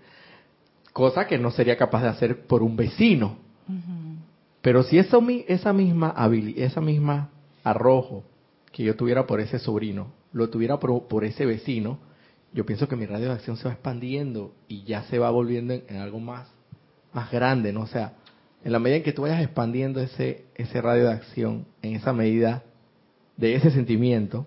[0.92, 3.36] Cosa que no sería capaz de hacer por un vecino.
[4.60, 7.30] Pero si eso, esa misma habilidad, esa misma
[7.62, 8.24] arrojo
[8.72, 11.98] que yo tuviera por ese sobrino, lo tuviera por, ese vecino,
[12.52, 15.74] yo pienso que mi radio de acción se va expandiendo y ya se va volviendo
[15.74, 16.48] en, algo más,
[17.12, 17.82] más grande, ¿no?
[17.82, 18.14] O sea,
[18.64, 22.12] en la medida en que tú vayas expandiendo ese, ese radio de acción, en esa
[22.12, 22.62] medida
[23.36, 24.46] de ese sentimiento,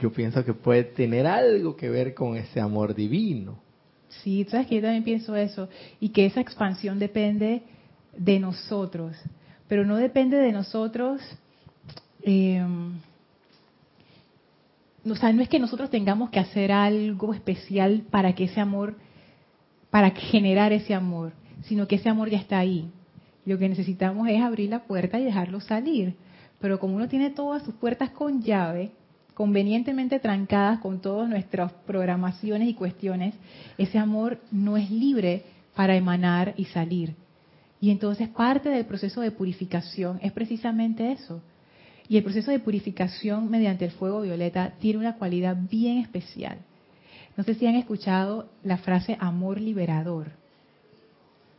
[0.00, 3.58] yo pienso que puede tener algo que ver con ese amor divino.
[4.22, 5.68] Sí, sabes que yo también pienso eso,
[6.00, 7.62] y que esa expansión depende
[8.16, 9.16] de nosotros,
[9.68, 11.20] pero no depende de nosotros.
[12.22, 12.64] Eh,
[15.16, 18.96] sea, no es que nosotros tengamos que hacer algo especial para que ese amor,
[19.90, 22.90] para generar ese amor, sino que ese amor ya está ahí.
[23.44, 26.14] Lo que necesitamos es abrir la puerta y dejarlo salir.
[26.60, 28.92] Pero como uno tiene todas sus puertas con llave,
[29.34, 33.34] convenientemente trancadas con todas nuestras programaciones y cuestiones,
[33.78, 35.42] ese amor no es libre
[35.74, 37.16] para emanar y salir.
[37.80, 41.42] Y entonces parte del proceso de purificación es precisamente eso.
[42.12, 46.58] Y el proceso de purificación mediante el fuego violeta tiene una cualidad bien especial.
[47.38, 50.32] No sé si han escuchado la frase amor liberador.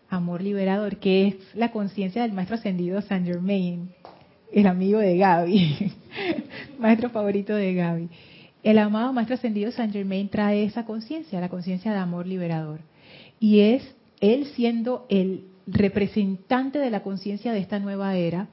[0.09, 3.89] Amor liberador, que es la conciencia del maestro ascendido Saint Germain,
[4.51, 5.91] el amigo de Gaby,
[6.77, 8.09] maestro favorito de Gaby.
[8.61, 12.81] El amado maestro ascendido Saint Germain trae esa conciencia, la conciencia de amor liberador.
[13.39, 18.49] Y es él siendo el representante de la conciencia de esta nueva era,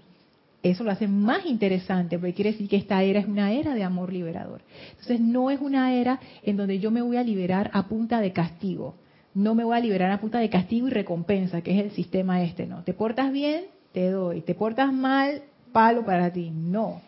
[0.62, 3.82] eso lo hace más interesante, porque quiere decir que esta era es una era de
[3.82, 4.62] amor liberador.
[4.90, 8.32] Entonces no es una era en donde yo me voy a liberar a punta de
[8.32, 8.94] castigo.
[9.32, 12.42] No me voy a liberar a punta de castigo y recompensa, que es el sistema
[12.42, 12.82] este, ¿no?
[12.82, 14.42] Te portas bien, te doy.
[14.42, 15.42] Te portas mal,
[15.72, 16.50] palo para ti.
[16.50, 17.00] No.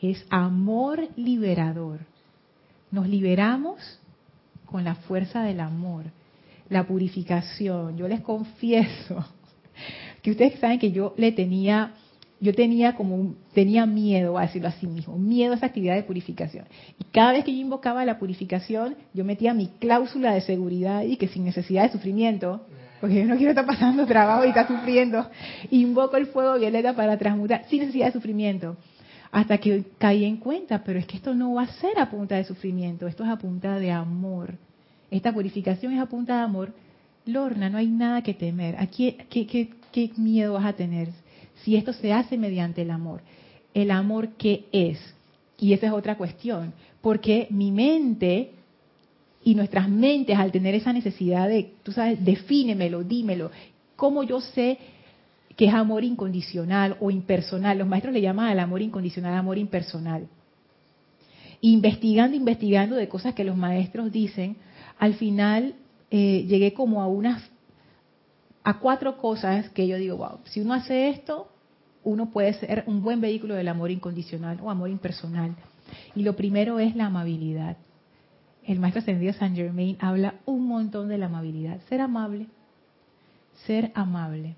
[0.00, 2.00] Es amor liberador.
[2.90, 4.00] Nos liberamos
[4.66, 6.04] con la fuerza del amor
[6.72, 7.96] la purificación.
[7.96, 9.24] Yo les confieso
[10.22, 11.92] que ustedes saben que yo le tenía,
[12.42, 16.66] yo tenía como tenía miedo, a decirlo así mismo, miedo a esa actividad de purificación.
[16.98, 21.16] Y cada vez que yo invocaba la purificación, yo metía mi cláusula de seguridad y
[21.16, 22.66] que sin necesidad de sufrimiento,
[23.00, 25.30] porque yo no quiero estar pasando trabajo y estar sufriendo,
[25.70, 28.76] invoco el fuego violeta para transmutar sin necesidad de sufrimiento.
[29.30, 32.36] Hasta que caí en cuenta, pero es que esto no va a ser a punta
[32.36, 34.54] de sufrimiento, esto es a punta de amor
[35.12, 36.72] esta purificación es a punta de amor,
[37.26, 38.76] Lorna, no hay nada que temer.
[38.78, 41.10] Aquí, ¿qué, qué, miedo vas a tener
[41.64, 43.22] si esto se hace mediante el amor?
[43.74, 44.98] El amor que es.
[45.58, 48.50] Y esa es otra cuestión, porque mi mente
[49.44, 53.50] y nuestras mentes al tener esa necesidad de, tú sabes, defínemelo, dímelo,
[53.96, 54.78] ¿cómo yo sé
[55.56, 57.78] que es amor incondicional o impersonal?
[57.78, 60.28] Los maestros le llaman al amor incondicional amor impersonal.
[61.60, 64.56] Investigando, investigando de cosas que los maestros dicen,
[64.98, 65.74] al final
[66.10, 67.42] eh, llegué como a unas,
[68.64, 71.51] a cuatro cosas que yo digo, wow, si uno hace esto,
[72.04, 75.54] uno puede ser un buen vehículo del amor incondicional o amor impersonal.
[76.14, 77.76] Y lo primero es la amabilidad.
[78.64, 81.80] El maestro ascendido Saint Germain habla un montón de la amabilidad.
[81.88, 82.46] Ser amable,
[83.66, 84.54] ser amable.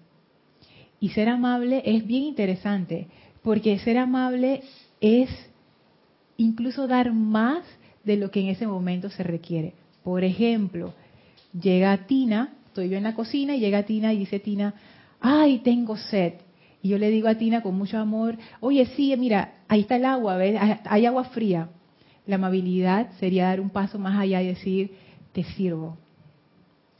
[1.00, 3.08] Y ser amable es bien interesante,
[3.42, 4.62] porque ser amable
[5.00, 5.28] es
[6.36, 7.64] incluso dar más
[8.04, 9.74] de lo que en ese momento se requiere.
[10.02, 10.92] Por ejemplo,
[11.58, 14.74] llega Tina, estoy yo en la cocina y llega Tina y dice Tina,
[15.20, 16.34] ay, tengo sed.
[16.84, 20.04] Y yo le digo a Tina con mucho amor, oye, sí, mira, ahí está el
[20.04, 20.60] agua, ¿ves?
[20.84, 21.70] hay agua fría.
[22.26, 24.90] La amabilidad sería dar un paso más allá y decir,
[25.32, 25.96] te sirvo.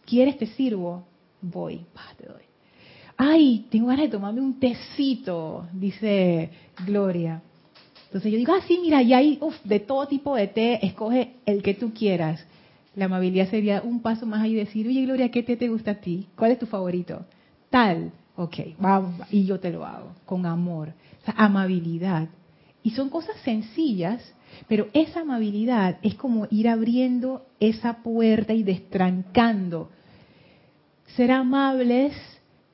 [0.07, 1.05] ¿Quieres te sirvo?
[1.43, 1.85] Voy,
[2.17, 2.45] te doy.
[3.19, 6.49] Ay, tengo ganas de tomarme un tecito, dice
[6.87, 7.43] Gloria.
[8.07, 11.63] Entonces yo digo, ah, sí, mira, y hay de todo tipo de té, escoge el
[11.63, 12.43] que tú quieras.
[12.97, 15.91] La amabilidad sería un paso más allá y decir, oye Gloria, ¿qué té te gusta
[15.91, 16.27] a ti?
[16.37, 17.27] ¿Cuál es tu favorito?
[17.69, 18.13] Tal.
[18.37, 20.93] Ok, vamos, y yo te lo hago, con amor.
[21.23, 22.29] O sea, amabilidad.
[22.83, 24.21] Y son cosas sencillas,
[24.69, 29.91] pero esa amabilidad es como ir abriendo esa puerta y destrancando.
[31.17, 32.13] Ser amables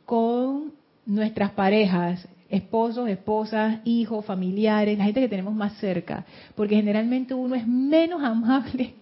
[0.07, 0.73] con
[1.05, 7.55] nuestras parejas, esposos, esposas, hijos, familiares, la gente que tenemos más cerca, porque generalmente uno
[7.55, 8.94] es menos amable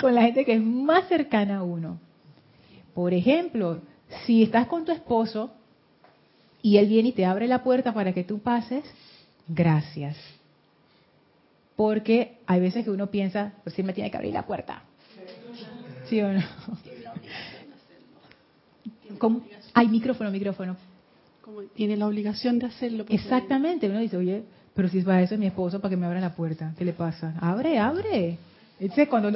[0.00, 1.98] con la gente que es más cercana a uno.
[2.94, 3.82] Por ejemplo,
[4.24, 5.50] si estás con tu esposo
[6.66, 8.82] y él viene y te abre la puerta para que tú pases,
[9.46, 10.16] gracias.
[11.76, 14.82] Porque hay veces que uno piensa, pues sí me tiene que abrir la puerta.
[16.08, 16.42] ¿Sí o no?
[19.74, 20.76] Hay micrófono, micrófono.
[21.76, 23.04] tiene la obligación de hacerlo.
[23.10, 23.88] Exactamente.
[23.88, 24.42] Uno dice, oye,
[24.74, 26.74] pero si es para eso es mi esposo, para que me abra la puerta.
[26.76, 27.34] ¿Qué le pasa?
[27.40, 28.38] Abre, abre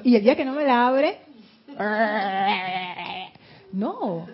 [0.03, 1.19] y el día que no me la abre,
[3.73, 4.27] no.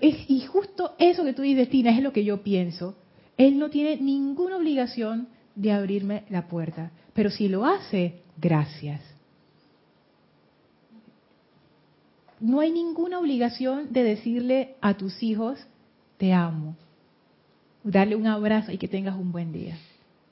[0.00, 2.96] Y justo eso que tú dices, Tina, es lo que yo pienso.
[3.36, 6.92] Él no tiene ninguna obligación de abrirme la puerta.
[7.14, 9.00] Pero si lo hace, gracias.
[12.40, 15.58] No hay ninguna obligación de decirle a tus hijos,
[16.18, 16.76] te amo.
[17.84, 19.76] Darle un abrazo y que tengas un buen día.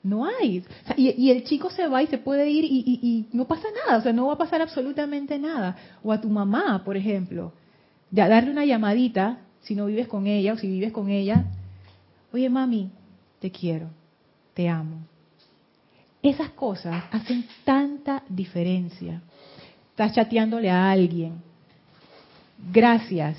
[0.03, 0.63] No hay.
[0.97, 3.99] y, el chico se va y se puede ir y, no pasa nada.
[3.99, 5.77] O sea, no va a pasar absolutamente nada.
[6.03, 7.53] O a tu mamá, por ejemplo.
[8.11, 11.45] Darle una llamadita, si no vives con ella o si vives con ella.
[12.33, 12.89] Oye, mami,
[13.39, 13.87] te quiero.
[14.53, 14.97] Te amo.
[16.21, 19.21] Esas cosas hacen tanta diferencia.
[19.89, 21.41] Estás chateándole a alguien.
[22.71, 23.37] Gracias.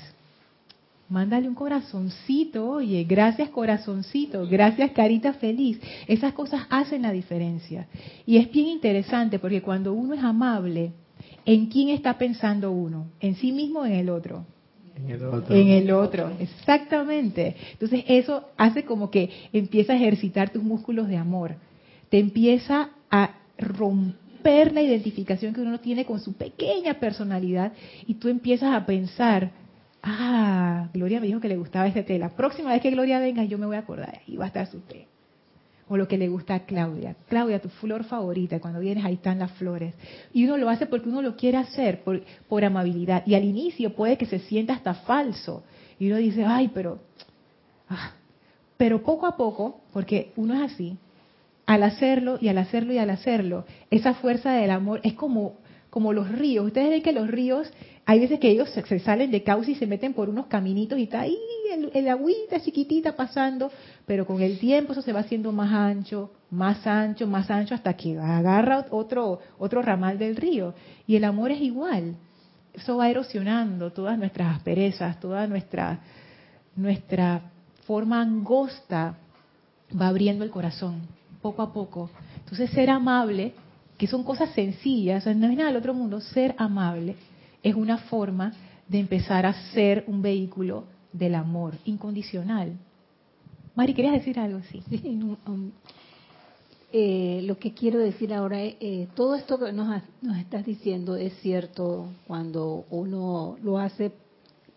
[1.09, 5.79] mándale un corazoncito, oye, gracias corazoncito, gracias carita feliz.
[6.07, 7.87] Esas cosas hacen la diferencia.
[8.25, 10.91] Y es bien interesante porque cuando uno es amable,
[11.45, 13.05] ¿en quién está pensando uno?
[13.19, 14.45] ¿En sí mismo o en el otro?
[14.95, 16.31] En el otro.
[16.39, 17.55] Exactamente.
[17.73, 21.55] Entonces eso hace como que empieza a ejercitar tus músculos de amor.
[22.09, 27.73] Te empieza a romper la identificación que uno tiene con su pequeña personalidad
[28.05, 29.51] y tú empiezas a pensar,
[30.03, 32.19] ah, Gloria me dijo que le gustaba este té.
[32.19, 34.67] La próxima vez que Gloria venga yo me voy a acordar, ahí va a estar
[34.67, 35.07] su té
[35.89, 37.15] o lo que le gusta a Claudia.
[37.27, 39.93] Claudia, tu flor favorita, cuando vienes ahí están las flores.
[40.33, 43.23] Y uno lo hace porque uno lo quiere hacer, por, amabilidad.
[43.25, 45.63] Y al inicio puede que se sienta hasta falso.
[45.99, 46.99] Y uno dice, ay, pero...
[47.89, 48.13] Ah".
[48.77, 50.97] Pero poco a poco, porque uno es así,
[51.65, 55.57] al hacerlo y al hacerlo y al hacerlo, esa fuerza del amor es como,
[55.89, 56.65] como los ríos.
[56.65, 57.71] Ustedes ven que los ríos,
[58.05, 61.03] hay veces que ellos se, salen de cauce y se meten por unos caminitos y
[61.03, 61.37] está ahí
[61.71, 63.71] el, el agüita chiquitita pasando,
[64.05, 67.93] pero con el tiempo eso se va haciendo más ancho, más ancho, más ancho, hasta
[67.93, 70.73] que agarra otro, otro ramal del río.
[71.07, 72.15] Y el amor es igual.
[72.73, 75.99] Eso va erosionando todas nuestras asperezas, toda nuestra,
[76.75, 77.51] nuestra
[77.85, 79.15] forma angosta,
[79.99, 81.03] va abriendo el corazón,
[81.41, 82.09] poco a poco.
[82.39, 83.53] Entonces ser amable,
[83.97, 87.15] que son cosas sencillas, no es nada del otro mundo, ser amable
[87.63, 88.53] es una forma
[88.87, 92.73] de empezar a ser un vehículo del amor incondicional.
[93.75, 94.59] Mari, ¿querías decir algo?
[94.69, 94.83] Sí.
[95.47, 95.71] Um,
[96.91, 101.15] eh, lo que quiero decir ahora es, eh, todo esto que nos, nos estás diciendo
[101.15, 104.11] es cierto cuando uno lo hace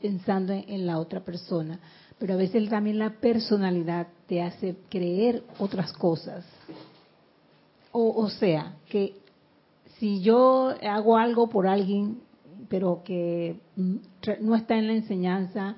[0.01, 1.79] pensando en, la otra persona,
[2.19, 6.45] pero a veces también la personalidad te hace creer otras cosas.
[7.93, 9.15] O, o sea, que
[9.99, 12.21] si yo hago algo por alguien,
[12.69, 13.97] pero que mm,
[14.41, 15.77] no está en la enseñanza,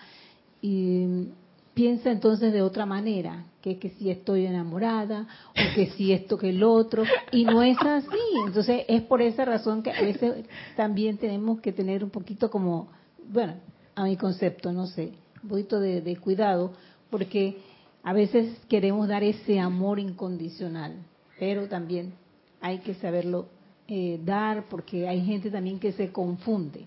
[0.61, 1.29] y
[1.75, 6.51] piensa entonces de otra manera, que, que si estoy enamorada o que si esto que
[6.51, 8.19] el otro, y no es así.
[8.47, 10.45] Entonces es por esa razón que a veces
[10.77, 12.89] también tenemos que tener un poquito como,
[13.31, 13.55] bueno,
[13.95, 16.73] a mi concepto, no sé, un poquito de, cuidado,
[17.11, 17.59] porque
[18.03, 20.97] a veces queremos dar ese amor incondicional,
[21.39, 22.13] pero también
[22.61, 23.47] hay que saberlo
[23.91, 26.85] eh, dar porque hay gente también que se confunde.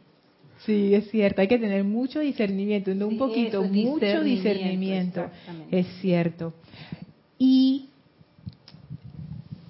[0.66, 5.26] Sí, es cierto, hay que tener mucho discernimiento, no un poquito, mucho discernimiento,
[5.72, 6.54] es cierto.
[7.40, 7.88] Y,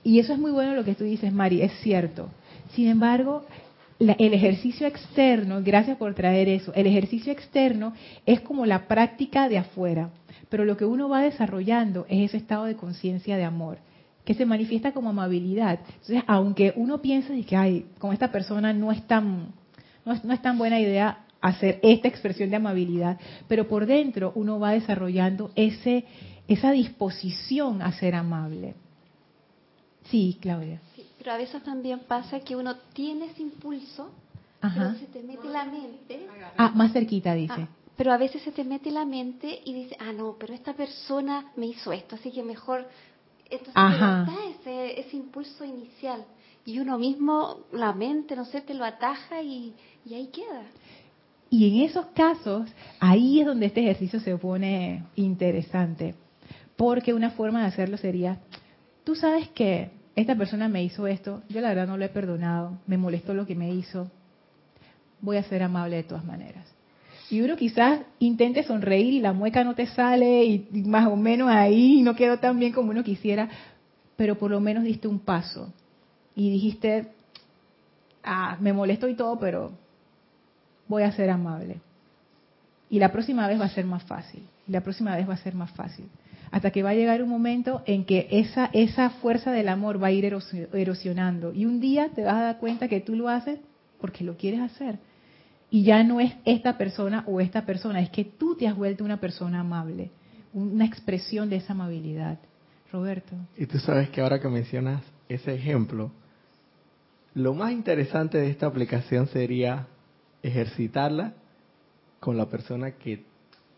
[0.04, 2.28] y eso es muy bueno lo que tú dices, Mari, es cierto.
[2.76, 3.46] Sin embargo,
[3.98, 7.94] el ejercicio externo, gracias por traer eso, el ejercicio externo
[8.26, 10.10] es como la práctica de afuera,
[10.50, 13.78] pero lo que uno va desarrollando es ese estado de conciencia de amor
[14.26, 15.80] que se manifiesta como amabilidad.
[15.80, 19.54] Entonces, aunque uno piense que, ay, con esta persona no es tan
[20.06, 24.72] no es, tan buena idea hacer esta expresión de amabilidad, pero por dentro uno va
[24.72, 26.06] desarrollando ese,
[26.48, 28.76] esa disposición a ser amable.
[30.10, 30.82] Sí, Claudia.
[31.18, 34.12] pero a veces también pasa que uno tiene ese impulso,
[34.60, 36.28] pero se te mete la mente.
[36.58, 37.54] Ah, más cerquita dice.
[37.58, 40.74] Ah, pero a veces se te mete la mente y dice, ah, no, pero esta
[40.74, 42.88] persona me hizo esto, así que mejor.
[43.52, 46.26] Entonces, está ese, ese impulso inicial
[46.66, 49.74] y uno mismo, la mente, no sé, te lo ataja y,
[50.06, 50.64] y ahí queda.
[51.50, 56.16] Y en esos casos, ahí es donde este ejercicio se pone interesante,
[56.78, 58.40] porque una forma de hacerlo sería,
[59.04, 62.80] tú sabes que esta persona me hizo esto, yo la verdad no lo he perdonado,
[62.88, 64.10] me molestó lo que me hizo,
[65.20, 66.66] voy a ser amable de todas maneras.
[67.32, 71.50] Y uno quizás intente sonreír y la mueca no te sale y más o menos
[71.50, 73.50] ahí no quedó tan bien como uno quisiera,
[74.18, 75.74] pero por lo menos diste un paso
[76.36, 77.08] y dijiste,
[78.22, 79.72] ah, me molesto y todo, pero
[80.90, 81.78] voy a ser amable.
[82.90, 84.44] Y la próxima vez va a ser más fácil.
[84.68, 86.06] La próxima vez va a ser más fácil.
[86.52, 90.08] Hasta que va a llegar un momento en que esa, esa fuerza del amor va
[90.08, 91.54] a ir erosionando.
[91.54, 93.58] Y un día te vas a dar cuenta que tú lo haces
[94.02, 95.00] porque lo quieres hacer.
[95.72, 99.04] Y ya no es esta persona o esta persona, es que tú te has vuelto
[99.04, 100.12] una persona amable.
[100.54, 102.38] Una expresión de esa amabilidad.
[102.92, 103.34] Roberto.
[103.58, 106.12] Y tú sabes que ahora que mencionas ese ejemplo,
[107.34, 109.88] lo más interesante de esta aplicación sería
[110.44, 111.34] ejercitarla
[112.20, 113.24] con la persona que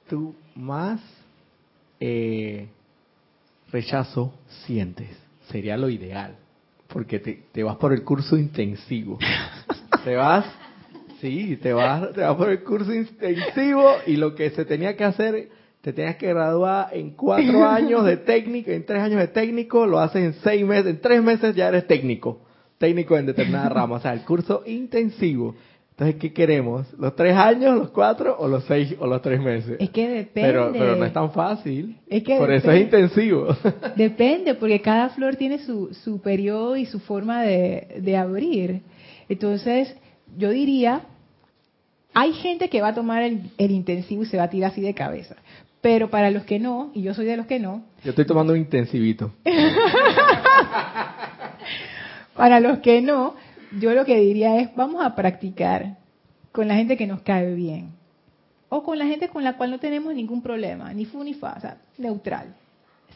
[0.09, 0.99] tú más
[1.99, 2.67] eh,
[3.71, 4.33] rechazo
[4.65, 5.09] sientes.
[5.49, 6.35] Sería lo ideal,
[6.87, 9.19] porque te, vas por el curso intensivo.
[10.03, 10.45] te vas,
[11.24, 15.05] sí, te vas, te vas por el curso intensivo y lo que se tenía que
[15.05, 15.49] hacer,
[15.82, 19.99] te tenías que graduar en cuatro años de técnico, en tres años de técnico, lo
[19.99, 22.41] haces en seis meses, en tres meses ya eres técnico
[22.84, 25.55] técnico en determinada rama, o sea, el curso intensivo.
[25.91, 26.91] Entonces, ¿qué queremos?
[26.97, 29.78] ¿Los tres años, los cuatro o los seis o los tres meses?
[29.80, 30.49] Es que depende.
[30.49, 31.97] Pero, pero no es tan fácil.
[32.07, 33.55] Es que Por eso es intensivo.
[33.95, 38.82] Depende, porque cada flor tiene su, su periodo y su forma de, de abrir.
[39.30, 39.95] Entonces,
[40.36, 41.01] yo diría,
[42.14, 44.82] hay gente que va a tomar el, el, intensivo y se va a tirar así
[44.82, 45.36] de cabeza.
[45.82, 47.84] Pero para los que no, y yo soy de los que no.
[48.03, 49.34] Yo estoy tomando un intensivito.
[52.36, 53.36] para los que no,
[53.80, 55.97] yo lo que diría es, vamos a practicar
[56.51, 57.91] con la gente que nos cae bien.
[58.70, 61.55] O con la gente con la cual no tenemos ningún problema, ni fu ni fa,
[61.57, 62.55] o sea, neutral,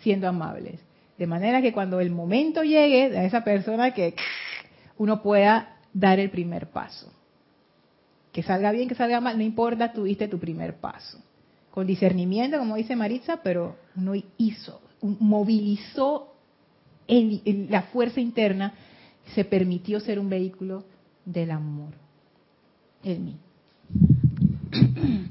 [0.01, 0.79] siendo amables.
[1.17, 4.13] De manera que cuando el momento llegue a esa persona que
[4.97, 7.11] uno pueda dar el primer paso.
[8.37, 11.17] Que salga bien, que salga mal, no importa, tuviste tu primer paso.
[11.71, 16.35] Con discernimiento, como dice Maritza, pero uno hizo, movilizó
[17.07, 18.75] la fuerza interna
[19.33, 20.83] se permitió ser un vehículo
[21.25, 21.95] del amor
[23.03, 23.37] en mí.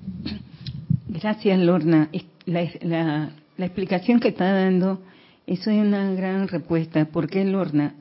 [1.09, 2.11] Gracias, Lorna.
[2.45, 5.01] La, explicación que está dando,
[5.47, 7.05] eso es una gran respuesta.
[7.05, 7.95] porque Lorna?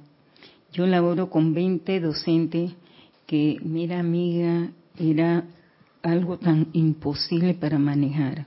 [0.73, 2.71] Yo laboro con 20 docentes
[3.27, 5.45] que, mira, amiga, era
[6.03, 8.45] algo tan imposible para manejar.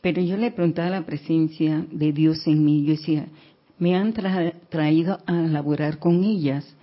[0.00, 2.84] Pero yo le preguntaba la presencia de Dios en mí.
[2.84, 3.26] Yo decía,
[3.78, 4.12] me han
[4.68, 6.76] traído a laborar con ellas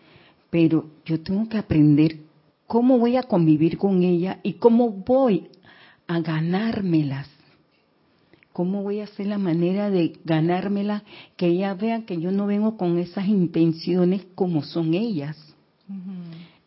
[0.50, 2.20] pero yo tengo que aprender
[2.66, 5.50] cómo voy a convivir con ella y cómo voy
[6.08, 7.28] a ganármelas.
[8.54, 11.04] ¿Cómo voy a hacer la manera de ganármelas?
[11.36, 15.38] Que ella vea que yo no vengo con esas intenciones como son ellas.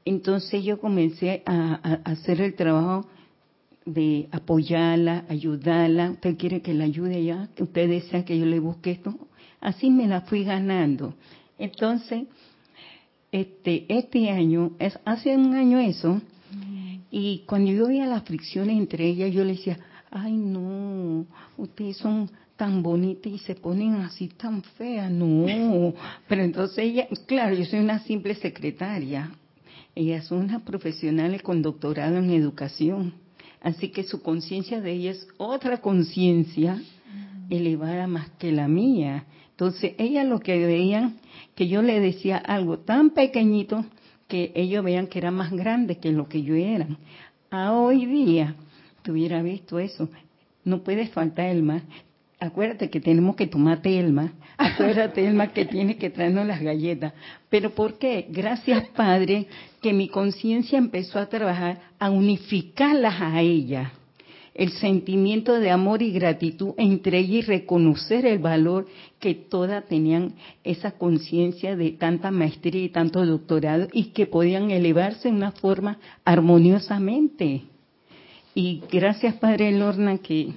[0.04, 1.74] Entonces yo comencé a,
[2.04, 3.06] hacer el trabajo
[3.84, 6.12] de apoyarla, ayudarla.
[6.12, 9.14] Usted quiere que la ayude ya, que usted desea que yo le busque esto.
[9.60, 11.14] Así me la fui ganando.
[11.58, 12.24] Entonces,
[13.32, 16.20] este, este año, es, hace un año eso,
[17.10, 19.78] y cuando yo veía las fricciones entre ellas, yo le decía,
[20.10, 21.26] ay no,
[21.56, 25.94] ustedes son tan bonitas y se ponen así tan feas, no.
[26.28, 29.30] Pero entonces ella, claro, yo soy una simple secretaria,
[30.00, 33.12] ellas son unas profesionales con doctorado en educación,
[33.60, 36.80] así que su conciencia de ella es otra conciencia
[37.50, 39.26] elevada más que la mía.
[39.50, 41.18] Entonces, ellas lo que veían,
[41.54, 43.84] que yo le decía algo tan pequeñito
[44.26, 46.86] que ellos veían que era más grande que lo que yo era.
[47.50, 48.54] A hoy día,
[49.02, 50.08] tú hubieras visto eso,
[50.64, 51.82] no puede faltar el más.
[52.38, 54.32] Acuérdate que tenemos que tomarte Elma.
[54.62, 57.14] Acuérdate, Elma, que tiene que traernos las galletas.
[57.48, 58.26] Pero ¿por qué?
[58.28, 59.46] Gracias, Padre,
[59.80, 63.92] que mi conciencia empezó a trabajar, a unificarlas a ella
[64.52, 68.86] el sentimiento de amor y gratitud entre ellas y reconocer el valor
[69.18, 70.34] que todas tenían
[70.64, 75.98] esa conciencia de tanta maestría y tanto doctorado y que podían elevarse de una forma
[76.26, 77.62] armoniosamente.
[78.54, 80.52] Y gracias Padre Lorna que,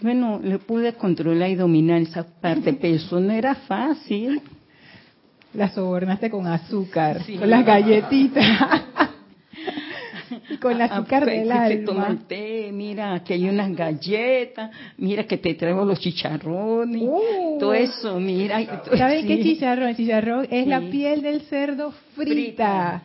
[0.00, 4.40] bueno, le pude controlar y dominar esa parte, pero eso no era fácil.
[5.54, 8.44] La sobornaste con azúcar, con las galletitas.
[10.50, 12.18] y con la ah, azúcar pues, del alma.
[12.72, 17.56] mira, aquí hay unas galletas, mira que te traigo los chicharrones, uh.
[17.58, 18.60] todo eso, mira.
[18.96, 19.88] ¿Sabes qué chicharrón?
[19.88, 23.02] El chicharrón es la piel del cerdo frita.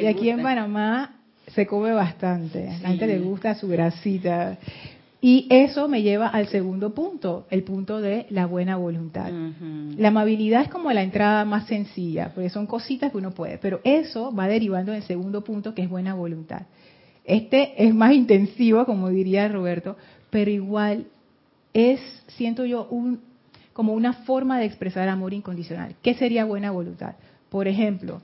[0.00, 1.16] Y aquí en Panamá
[1.48, 2.68] se come bastante.
[2.68, 4.56] A la gente le gusta su grasita.
[5.24, 9.30] Y eso me lleva al segundo punto, el punto de la buena voluntad.
[9.96, 13.80] La amabilidad es como la entrada más sencilla, porque son cositas que uno puede, pero
[13.84, 16.62] eso va derivando en el segundo punto, que es buena voluntad.
[17.24, 19.96] Este es más intensivo, como diría Roberto,
[20.30, 21.06] pero igual
[21.72, 23.20] es, siento yo, un,
[23.72, 25.94] como una forma de expresar amor incondicional.
[26.02, 27.14] ¿Qué sería buena voluntad?
[27.48, 28.22] Por ejemplo,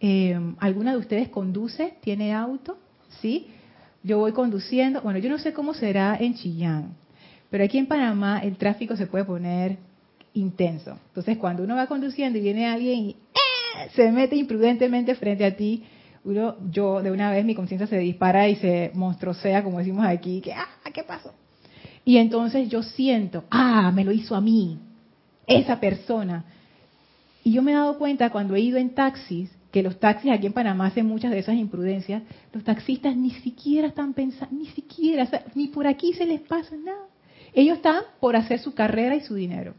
[0.00, 2.78] eh, ¿alguna de ustedes conduce, tiene auto?
[3.20, 3.48] ¿Sí?
[4.06, 6.94] Yo voy conduciendo, bueno, yo no sé cómo será en Chillán,
[7.50, 9.78] pero aquí en Panamá el tráfico se puede poner
[10.32, 10.96] intenso.
[11.08, 13.88] Entonces, cuando uno va conduciendo y viene alguien y ¡eh!
[13.96, 15.82] se mete imprudentemente frente a ti,
[16.24, 20.40] uno, yo de una vez mi conciencia se dispara y se monstruosea, como decimos aquí,
[20.40, 20.68] que ¡ah!
[20.94, 21.34] ¿Qué pasó?
[22.04, 23.90] Y entonces yo siento, ¡ah!
[23.92, 24.78] Me lo hizo a mí,
[25.48, 26.44] esa persona.
[27.42, 30.46] Y yo me he dado cuenta cuando he ido en taxis que los taxis aquí
[30.46, 35.28] en Panamá hacen muchas de esas imprudencias, los taxistas ni siquiera están pensando, ni siquiera,
[35.54, 37.04] ni por aquí se les pasa nada.
[37.52, 39.74] Ellos están por hacer su carrera y su dinero.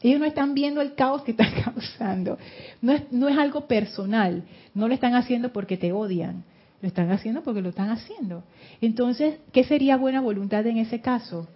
[0.00, 2.38] Ellos no están viendo el caos que están causando.
[2.80, 4.44] No es, no es algo personal.
[4.74, 6.44] No lo están haciendo porque te odian.
[6.80, 8.44] Lo están haciendo porque lo están haciendo.
[8.80, 11.48] Entonces, ¿qué sería buena voluntad en ese caso?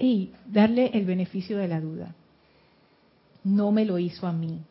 [0.00, 2.16] Y darle el beneficio de la duda.
[3.44, 4.62] No me lo hizo a mí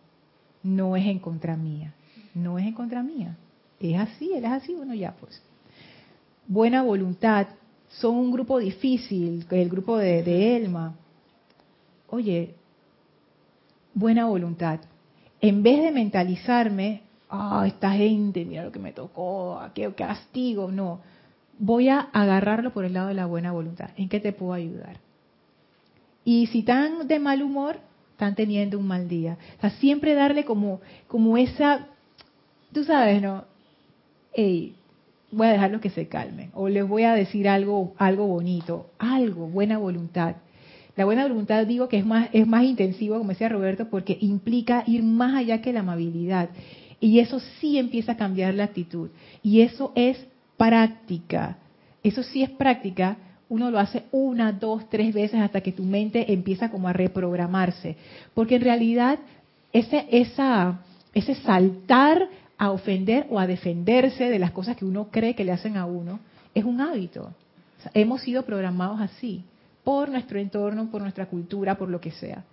[0.64, 1.94] no es en contra mía,
[2.34, 3.36] no es en contra mía.
[3.80, 5.42] es así, él es así, bueno, ya pues.
[6.48, 7.48] Buena voluntad,
[7.90, 10.96] son un grupo difícil, el grupo de, Elma.
[12.10, 12.56] Oye,
[13.94, 14.80] buena voluntad.
[15.40, 20.72] En vez de mentalizarme, ah, esta gente, mira lo que me tocó, ah, qué castigo,
[20.72, 21.00] no.
[21.58, 23.90] Voy a agarrarlo por el lado de la buena voluntad.
[23.96, 25.00] ¿En qué te puedo ayudar?
[26.24, 27.80] Y si están de mal humor,
[28.22, 29.40] están teniendo un mal día.
[29.58, 31.88] O sea, siempre darle como, como esa,
[32.72, 33.46] tú sabes, ¿no?
[34.32, 34.76] Hey,
[35.32, 36.52] voy a dejarlo que se calmen.
[36.54, 40.36] O les voy a decir algo, algo bonito, algo, buena voluntad.
[40.96, 44.84] La buena voluntad digo que es más, es más intensivo, como decía Roberto, porque implica
[44.86, 46.50] ir más allá que la amabilidad.
[47.00, 49.10] Y eso sí empieza a cambiar la actitud.
[49.42, 51.58] Y eso es práctica.
[52.04, 53.18] Eso sí es práctica.
[53.52, 57.98] Uno lo hace una, dos, tres veces hasta que tu mente empieza como a reprogramarse.
[58.34, 59.20] Porque en realidad
[59.74, 60.80] ese, esa,
[61.14, 65.52] ese saltar a ofender o a defenderse de las cosas que uno cree que le
[65.52, 66.22] hacen a uno,
[66.56, 67.34] es un hábito.
[67.94, 69.44] hemos sido programados así,
[69.84, 72.46] por nuestro entorno, por nuestra cultura, por lo que sea.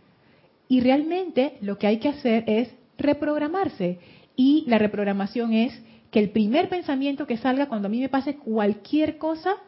[0.67, 4.01] Y realmente lo que hay que hacer es reprogramarse.
[4.35, 5.81] Y la reprogramación es
[6.11, 9.59] que el primer pensamiento que salga cuando a mí me pase cualquier cosa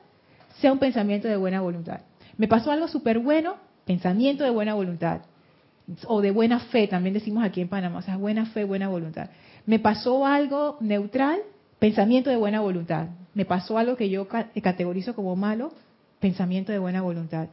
[0.60, 2.00] sea un pensamiento de buena voluntad.
[2.36, 5.22] Me pasó algo súper bueno, pensamiento de buena voluntad.
[6.06, 9.30] O de buena fe, también decimos aquí en Panamá, o sea, buena fe, buena voluntad.
[9.66, 11.40] Me pasó algo neutral,
[11.78, 13.08] pensamiento de buena voluntad.
[13.34, 15.72] Me pasó algo que yo categorizo como malo,
[16.20, 17.48] pensamiento de buena voluntad.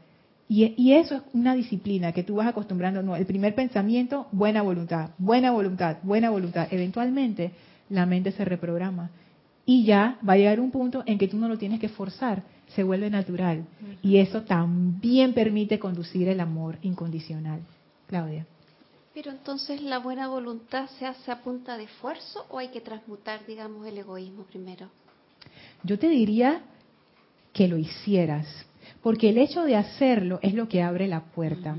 [0.49, 3.15] Y, eso es una disciplina que tú vas acostumbrando.
[3.15, 6.67] El primer pensamiento, buena voluntad, buena voluntad, buena voluntad.
[6.71, 7.51] Eventualmente
[7.89, 9.09] la mente se reprograma
[9.65, 12.43] y ya va a llegar un punto en que tú no lo tienes que forzar,
[12.69, 13.65] se vuelve natural.
[14.01, 17.61] Y eso también permite conducir el amor incondicional.
[18.07, 18.45] Claudia.
[19.13, 23.45] Pero entonces la buena voluntad se hace a punta de esfuerzo o hay que transmutar,
[23.47, 24.89] digamos, el egoísmo primero.
[25.83, 26.61] Yo te diría
[27.53, 28.45] que lo hicieras,
[29.01, 31.77] porque el hecho de hacerlo es lo que abre la puerta.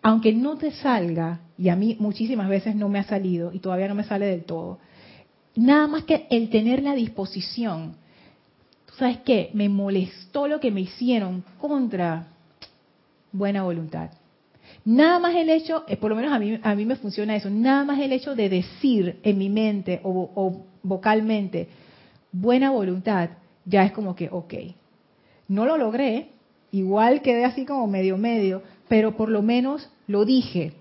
[0.00, 3.88] Aunque no te salga, y a mí muchísimas veces no me ha salido y todavía
[3.88, 4.78] no me sale del todo,
[5.54, 7.96] nada más que el tener la disposición.
[8.94, 9.50] ¿Tú sabes qué?
[9.54, 12.28] Me molestó lo que me hicieron contra
[13.32, 14.10] buena voluntad
[14.84, 17.50] Nada más el hecho, eh, por lo menos a mí, a mí me funciona eso,
[17.50, 21.68] nada más el hecho de decir en mi mente o, vocalmente
[22.32, 23.30] buena voluntad,
[23.64, 24.54] ya es como que, ok,
[25.48, 26.28] no lo logré,
[26.70, 30.72] igual quedé así como medio medio, pero por lo menos lo dije,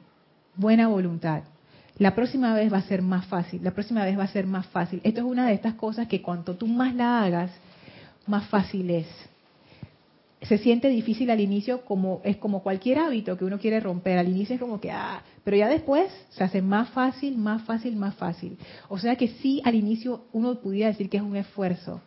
[0.56, 1.44] buena voluntad.
[1.98, 4.68] La próxima vez va a ser más fácil, la próxima vez va a ser más
[4.68, 5.00] fácil.
[5.04, 7.52] Esto es una de estas cosas que cuanto tú más la hagas,
[8.28, 9.08] más fácil es
[10.44, 14.18] se siente difícil al inicio como es como cualquier hábito que uno quiere romper.
[14.18, 17.96] Al inicio es como que, ah, pero ya después se hace más fácil, más fácil,
[17.96, 18.58] más fácil.
[18.90, 22.02] O sea que sí, al inicio uno pudiera decir que es un esfuerzo,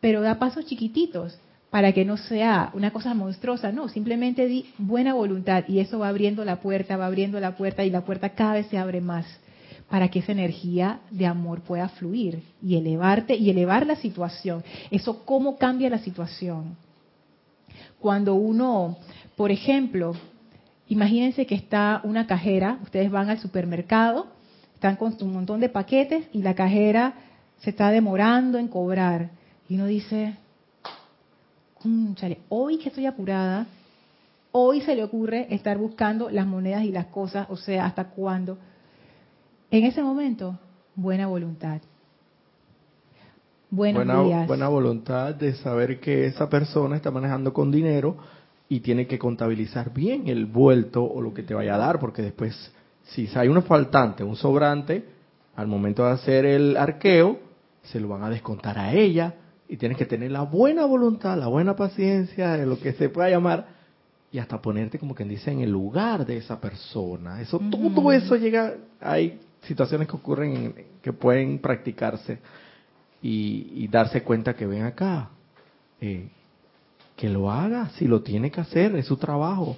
[0.00, 1.38] pero da pasos chiquititos
[1.70, 6.08] para que no sea una cosa monstruosa, no, simplemente di buena voluntad y eso va
[6.08, 9.26] abriendo la puerta, va abriendo la puerta y la puerta cada vez se abre más
[9.88, 14.62] para que esa energía de amor pueda fluir y elevarte y elevar la situación.
[14.90, 16.76] Eso cómo cambia la situación
[18.00, 18.96] cuando uno,
[19.36, 20.14] por ejemplo,
[20.88, 24.26] imagínense que está una cajera, ustedes van al supermercado,
[24.74, 27.14] están con un montón de paquetes y la cajera
[27.58, 29.30] se está demorando en cobrar.
[29.68, 30.36] Y uno dice,
[32.48, 33.66] hoy que estoy apurada,
[34.52, 38.58] hoy se le ocurre estar buscando las monedas y las cosas, o sea, ¿hasta cuándo?
[39.70, 40.58] En ese momento,
[40.94, 41.80] buena voluntad.
[43.70, 44.46] Buenos buena, días.
[44.46, 48.16] buena voluntad de saber que esa persona está manejando con dinero
[48.70, 52.22] y tiene que contabilizar bien el vuelto o lo que te vaya a dar, porque
[52.22, 55.04] después, si hay un faltante, un sobrante,
[55.54, 57.38] al momento de hacer el arqueo,
[57.82, 59.34] se lo van a descontar a ella
[59.68, 63.28] y tienes que tener la buena voluntad, la buena paciencia, de lo que se pueda
[63.28, 63.66] llamar,
[64.32, 67.42] y hasta ponerte como quien dice en el lugar de esa persona.
[67.42, 72.38] Eso, todo eso llega, hay situaciones que ocurren que pueden practicarse
[73.22, 75.30] y, darse cuenta que ven acá,
[76.00, 76.28] eh,
[77.16, 79.76] que lo haga, si lo tiene que hacer, es su trabajo.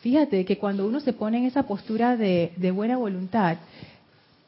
[0.00, 3.58] Fíjate que cuando uno se pone en esa postura de, de buena voluntad,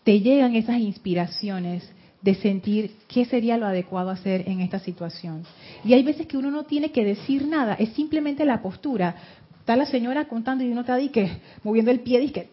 [0.04, 1.90] te llegan esas inspiraciones
[2.22, 5.44] de sentir qué sería lo adecuado hacer en esta situación.
[5.84, 9.16] Y hay veces que uno no tiene que decir nada, es simplemente la postura.
[9.60, 11.30] Está la señora contando y uno está ahí que
[11.62, 12.50] moviendo el pie y que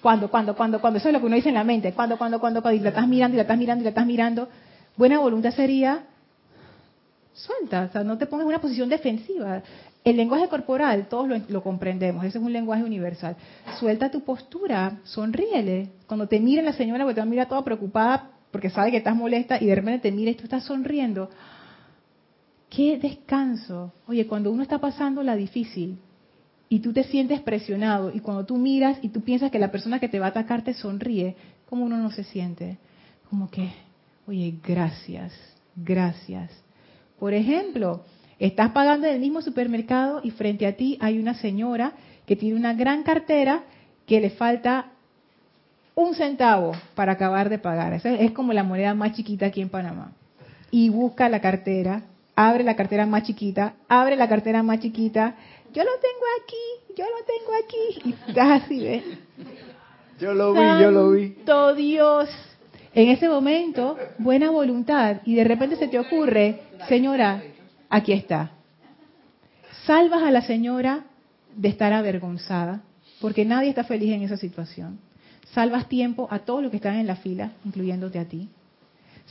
[0.00, 2.40] cuando, cuando, cuando, cuando, eso es lo que uno dice en la mente, cuando, cuando,
[2.40, 4.48] cuando, cuando, y la estás mirando y la estás mirando y la estás mirando.
[4.96, 6.04] Buena voluntad sería
[7.34, 9.62] suelta, o sea, no te pongas en una posición defensiva.
[10.04, 13.36] El lenguaje corporal, todos lo, comprendemos, ese es un lenguaje universal.
[13.78, 15.90] Suelta tu postura, sonríele.
[16.06, 18.98] Cuando te mire la señora, porque te va a mirar toda preocupada, porque sabe que
[18.98, 21.30] estás molesta y de repente te mira y tú estás sonriendo.
[22.74, 23.92] Qué descanso.
[24.08, 25.98] Oye, cuando uno está pasando la difícil
[26.68, 30.00] y tú te sientes presionado y cuando tú miras y tú piensas que la persona
[30.00, 31.36] que te va a atacar te sonríe,
[31.68, 32.78] ¿cómo uno no se siente?
[33.30, 33.70] Como que,
[34.26, 35.32] oye, gracias,
[35.76, 36.50] gracias.
[37.20, 38.02] Por ejemplo,
[38.40, 41.92] estás pagando en el mismo supermercado y frente a ti hay una señora
[42.26, 43.62] que tiene una gran cartera
[44.04, 44.86] que le falta
[45.94, 47.92] un centavo para acabar de pagar.
[47.92, 50.10] Esa es como la moneda más chiquita aquí en Panamá.
[50.72, 52.02] Y busca la cartera,
[52.36, 55.34] abre la cartera más chiquita, abre la cartera más chiquita.
[55.72, 58.08] Yo lo tengo aquí, yo lo tengo aquí.
[58.08, 59.04] Y estás así, ¿ves?
[60.20, 61.30] Yo lo vi, yo lo vi.
[61.44, 62.28] Todo Dios.
[62.94, 65.16] En ese momento, buena voluntad.
[65.24, 67.42] Y de repente se te ocurre, señora,
[67.90, 68.52] aquí está.
[69.84, 71.04] Salvas a la señora
[71.56, 72.82] de estar avergonzada,
[73.20, 75.00] porque nadie está feliz en esa situación.
[75.52, 78.48] Salvas tiempo a todos los que están en la fila, incluyéndote a ti.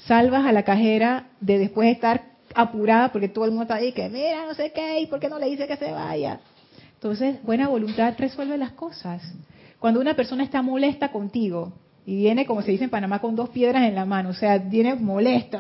[0.06, 3.92] Salvas a la cajera de después de estar apurada porque todo el mundo está ahí
[3.92, 6.40] que mira, no sé qué, y por qué no le dice que se vaya.
[6.94, 9.22] Entonces, buena voluntad resuelve las cosas.
[9.80, 11.74] Cuando una persona está molesta contigo
[12.06, 14.58] y viene, como se dice en Panamá, con dos piedras en la mano, o sea,
[14.58, 15.60] viene molesto,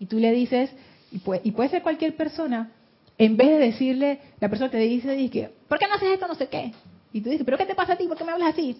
[0.00, 0.70] y tú le dices,
[1.12, 2.72] y puede, y puede ser cualquier persona,
[3.16, 6.26] en vez de decirle, la persona te dice, dice ¿por qué no haces esto?
[6.26, 6.72] No sé qué.
[7.12, 8.08] Y tú dices, ¿pero qué te pasa a ti?
[8.08, 8.76] ¿Por qué me hablas así?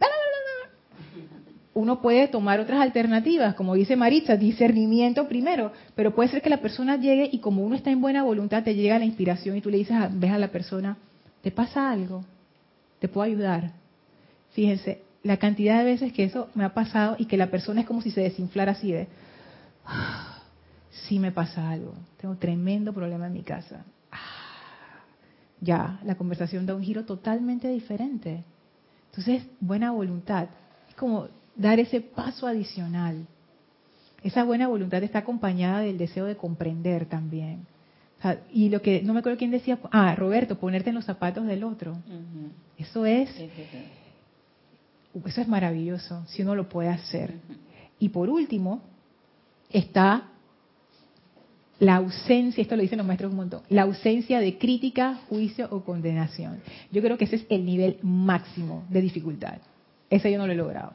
[1.75, 6.61] Uno puede tomar otras alternativas, como dice Maritza, discernimiento primero, pero puede ser que la
[6.61, 9.71] persona llegue y como uno está en buena voluntad, te llega la inspiración y tú
[9.71, 10.97] le dices, ves a la persona,
[11.43, 12.25] ¿te pasa algo?
[13.01, 13.73] ¿Te puedo ayudar?
[14.53, 17.87] Fíjense, la cantidad de veces que eso me ha pasado y que la persona es
[17.87, 19.09] como si se desinflara así de,
[21.09, 23.85] sí me pasa algo, tengo tremendo problema en mi casa
[25.65, 28.45] ya la conversación da un giro totalmente diferente.
[29.11, 30.49] Entonces, buena voluntad.
[30.89, 33.27] Es como dar ese paso adicional.
[34.23, 37.67] Esa buena voluntad está acompañada del deseo de comprender también.
[38.53, 41.63] y lo que, no me acuerdo quién decía, ah, Roberto, ponerte en los zapatos del
[41.63, 41.97] otro.
[42.79, 43.29] Eso es,
[45.27, 47.35] eso es maravilloso, si uno lo puede hacer.
[47.99, 48.83] Y por último,
[49.71, 50.31] está
[51.79, 55.85] la ausencia, esto lo dicen los maestros un montón, la ausencia de crítica, juicio o
[55.85, 56.61] condenación.
[56.91, 59.59] Yo creo que ese es el nivel máximo de dificultad.
[60.09, 60.95] Ese yo no lo he logrado.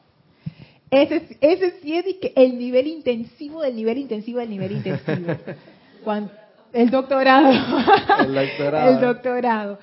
[0.91, 5.35] Ese, ese sí es el nivel intensivo del nivel intensivo del nivel intensivo.
[6.73, 7.51] el doctorado.
[8.19, 8.89] El doctorado.
[8.89, 9.79] el doctorado.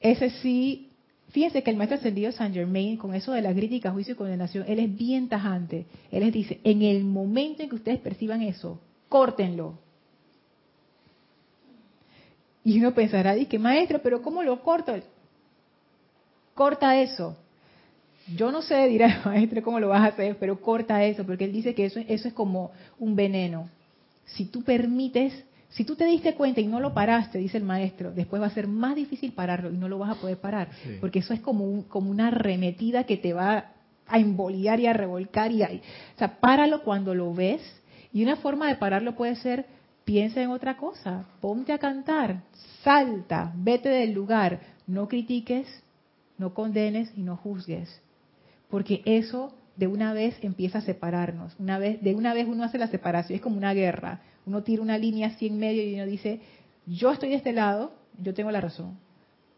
[0.00, 0.90] Ese sí,
[1.30, 4.64] fíjense que el maestro ascendido Saint Germain, con eso de la crítica, juicio y condenación,
[4.68, 5.86] él es bien tajante.
[6.10, 9.78] Él les dice, en el momento en que ustedes perciban eso, córtenlo
[12.68, 14.92] y uno pensará, que maestro, pero ¿cómo lo corto?
[16.52, 17.34] Corta eso.
[18.36, 21.44] Yo no sé, dirá el maestro, cómo lo vas a hacer, pero corta eso, porque
[21.44, 23.68] él dice que eso, eso es como un veneno.
[24.26, 25.32] Si tú permites,
[25.70, 28.50] si tú te diste cuenta y no lo paraste, dice el maestro, después va a
[28.50, 30.68] ser más difícil pararlo y no lo vas a poder parar,
[31.00, 33.72] porque eso es como, como una arremetida que te va
[34.06, 35.52] a emboliar y a revolcar.
[35.52, 37.62] Y o sea, páralo cuando lo ves.
[38.12, 39.66] Y una forma de pararlo puede ser
[40.08, 42.40] piensa en otra cosa, ponte a cantar,
[42.82, 45.66] salta, vete del lugar, no critiques,
[46.38, 48.00] no condenes y no juzgues,
[48.70, 51.54] porque eso de una vez empieza a separarnos.
[51.58, 54.20] Una vez, de una vez uno hace la separación, es como una guerra.
[54.44, 56.40] Uno tira una línea así en medio y uno dice,
[56.86, 58.98] yo estoy de este lado, yo tengo la razón.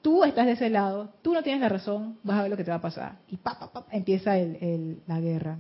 [0.03, 2.65] Tú estás de ese lado, tú no tienes la razón, vas a ver lo que
[2.65, 3.19] te va a pasar.
[3.29, 4.35] Y pa, pa, pa, empieza
[5.07, 5.59] la guerra.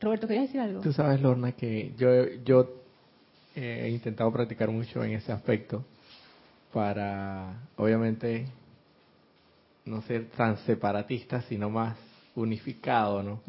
[0.00, 0.80] Roberto, ¿querías decir algo?
[0.80, 2.68] Tú sabes, Lorna, que yo, yo
[3.54, 5.84] he intentado practicar mucho en ese aspecto
[6.72, 8.46] para, obviamente,
[9.84, 11.96] no ser tan separatista, sino más
[12.34, 13.40] unificado, ¿no?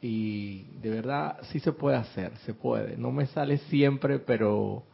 [0.00, 2.96] Y de verdad sí se puede hacer, se puede.
[2.96, 4.84] No me sale siempre, pero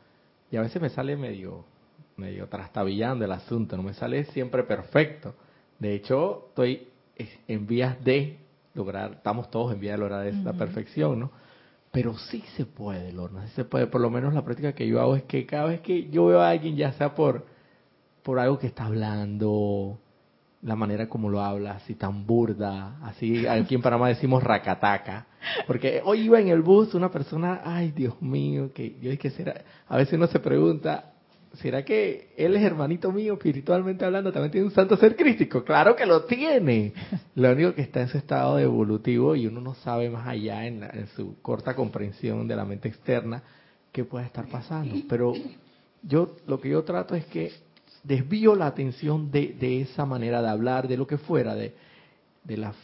[0.50, 1.64] y a veces me sale medio
[2.16, 5.34] medio trastabillando el asunto, no me sale siempre perfecto.
[5.78, 6.88] De hecho, estoy
[7.48, 8.38] en vías de
[8.74, 11.30] lograr, estamos todos en vías de lograr esa perfección, ¿no?
[11.90, 13.86] Pero sí se puede, Lorna, sí se puede.
[13.86, 16.40] Por lo menos la práctica que yo hago es que cada vez que yo veo
[16.40, 17.44] a alguien, ya sea por,
[18.22, 19.98] por algo que está hablando,
[20.62, 25.26] la manera como lo habla, así tan burda, así aquí en Panamá decimos racataca,
[25.66, 29.62] porque hoy iba en el bus una persona, ay Dios mío, que yo que será,
[29.88, 31.12] a veces uno se pregunta,
[31.54, 35.64] ¿será que él es hermanito mío, espiritualmente hablando, también tiene un santo ser crístico?
[35.64, 36.92] Claro que lo tiene.
[37.34, 40.88] Lo único que está en su estado evolutivo y uno no sabe más allá en,
[41.16, 43.42] su corta comprensión de la mente externa
[43.90, 44.94] qué puede estar pasando.
[45.08, 45.34] Pero
[46.02, 47.52] yo lo que yo trato es que
[48.02, 51.74] desvío la atención de, de esa manera de hablar, de lo que fuera, de,
[52.44, 52.74] de la,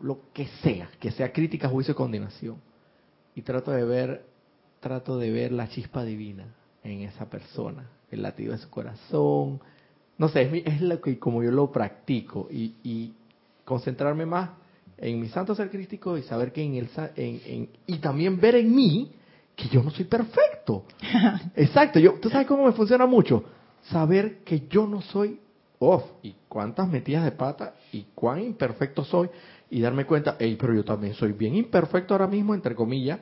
[0.00, 2.56] lo que sea, que sea crítica, juicio y condenación.
[3.34, 4.24] y trato de ver,
[4.80, 6.44] trato de ver la chispa divina
[6.82, 9.60] en esa persona, el latido de su corazón.
[10.18, 13.12] No sé, es, es lo que como yo lo practico y, y
[13.64, 14.50] concentrarme más
[14.98, 18.74] en mi santo ser crístico y saber que en el en, y también ver en
[18.74, 19.12] mí
[19.54, 20.84] que yo no soy perfecto.
[21.56, 23.44] Exacto, yo tú sabes cómo me funciona mucho
[23.90, 25.40] saber que yo no soy
[25.78, 26.04] off.
[26.22, 29.28] Y cuántas metidas de pata y cuán imperfecto soy
[29.70, 33.20] y darme cuenta, hey, pero yo también soy bien imperfecto ahora mismo entre comillas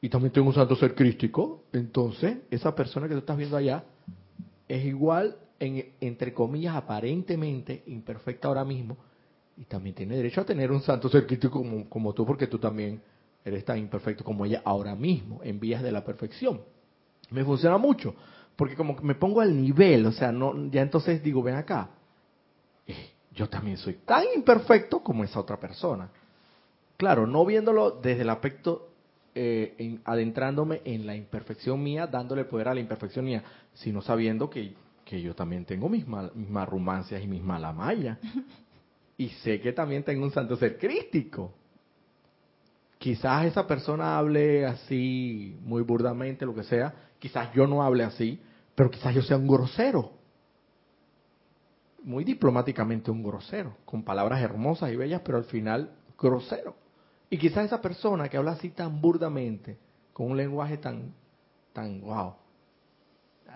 [0.00, 3.84] y también tengo un santo ser crístico, entonces esa persona que tú estás viendo allá
[4.68, 8.96] es igual en, entre comillas aparentemente imperfecta ahora mismo
[9.56, 12.58] y también tiene derecho a tener un santo ser crítico como, como tú, porque tú
[12.58, 13.00] también
[13.44, 16.60] eres tan imperfecto como ella ahora mismo, en vías de la perfección.
[17.30, 18.14] Me funciona mucho,
[18.56, 21.90] porque como que me pongo al nivel, o sea, no, ya entonces digo, ven acá,
[22.86, 26.08] eh, yo también soy tan imperfecto como esa otra persona.
[26.96, 28.88] Claro, no viéndolo desde el aspecto,
[29.34, 33.44] eh, adentrándome en la imperfección mía, dándole poder a la imperfección mía,
[33.74, 34.72] sino sabiendo que,
[35.04, 38.18] que yo también tengo mis, mal, mis marrumancias y mis malamayas.
[39.18, 41.52] y sé que también tengo un santo ser crístico.
[42.96, 48.40] Quizás esa persona hable así muy burdamente, lo que sea, quizás yo no hable así,
[48.74, 50.12] pero quizás yo sea un grosero.
[52.02, 56.76] Muy diplomáticamente un grosero, con palabras hermosas y bellas, pero al final grosero.
[57.30, 59.76] Y quizás esa persona que habla así tan burdamente,
[60.12, 61.12] con un lenguaje tan,
[61.72, 62.34] tan, wow,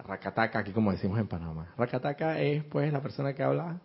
[0.03, 1.73] racataca, aquí como decimos en Panamá.
[1.77, 3.81] Racataca es pues la persona que habla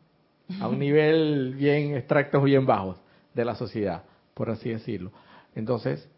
[0.59, 2.99] a un nivel bien extractos, bien bajos
[3.33, 4.03] de la sociedad,
[4.33, 5.11] por así decirlo.
[5.53, 6.09] Entonces,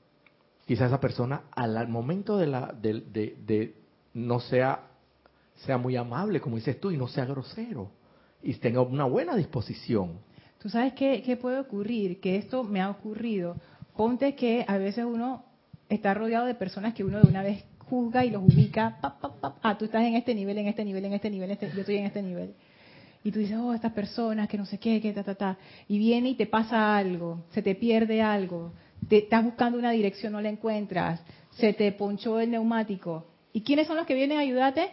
[0.67, 3.75] quizá esa persona al, momento de, la, de,
[4.13, 4.81] no sea,
[5.65, 7.89] sea muy amable, como dices tú, y no sea grosero,
[8.43, 10.19] y tenga una buena disposición.
[10.59, 12.19] ¿Tú sabes qué, qué puede ocurrir?
[12.19, 13.55] Que esto me ha ocurrido.
[13.95, 15.45] Ponte que a veces uno
[15.87, 19.85] está rodeado de personas que uno de una vez juzga y los ubica, ah, tú
[19.85, 22.21] estás en este nivel, en este nivel, en este nivel, este, yo estoy en este
[22.21, 22.53] nivel
[23.23, 25.57] y tú dices, oh, estas personas que no sé qué, que ta, ta, ta,
[25.87, 28.73] y viene y te pasa algo, se te pierde algo,
[29.07, 31.21] te estás buscando una dirección, no la encuentras,
[31.51, 33.25] se te ponchó el neumático.
[33.53, 34.89] ¿Y quiénes son los que vienen a ayudarte?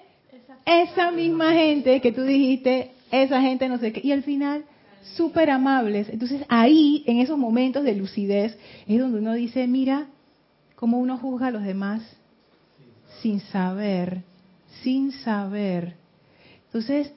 [0.65, 4.65] Esa misma gente que tú dijiste, esa gente no sé qué, y al final
[5.17, 6.09] súper amables.
[6.09, 10.07] Entonces ahí, en esos momentos de lucidez, es donde uno dice, mira
[10.77, 12.03] cómo uno juzga a los demás
[13.21, 14.23] sin saber,
[14.83, 15.95] sin saber.
[16.67, 17.13] Entonces,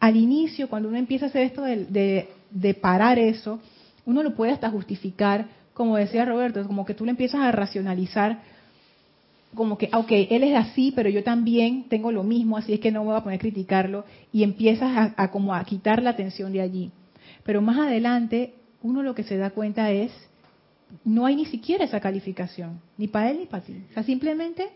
[0.00, 3.60] al inicio, cuando uno empieza a hacer esto de, de, parar eso,
[4.04, 5.46] uno lo puede hasta justificar,
[5.76, 8.38] como decía Roberto, como que tú le empiezas a racionalizar,
[9.54, 12.90] como que, ok, él es así, pero yo también tengo lo mismo, así es que
[12.90, 16.50] no me voy a poner a criticarlo, y empiezas a, como a quitar la atención
[16.50, 16.92] de allí.
[17.44, 20.10] Pero más adelante, uno lo que se da cuenta es,
[21.04, 23.76] no hay ni siquiera esa calificación, ni para él ni para ti.
[23.90, 24.70] O sea, simplemente,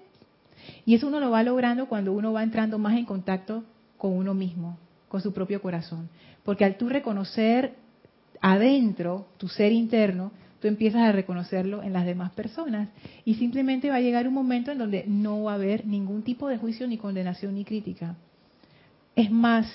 [0.85, 3.65] y eso uno lo va logrando cuando uno va entrando más en contacto
[3.97, 4.77] con uno mismo,
[5.09, 6.11] con su propio corazón.
[6.45, 7.73] Porque al tú reconocer
[8.43, 12.89] adentro tu ser interno, tú empiezas a reconocerlo en las demás personas.
[13.25, 16.49] Y simplemente va a llegar un momento en donde no va a haber ningún tipo
[16.49, 18.17] de juicio, ni condenación, ni crítica.
[19.17, 19.67] Es más,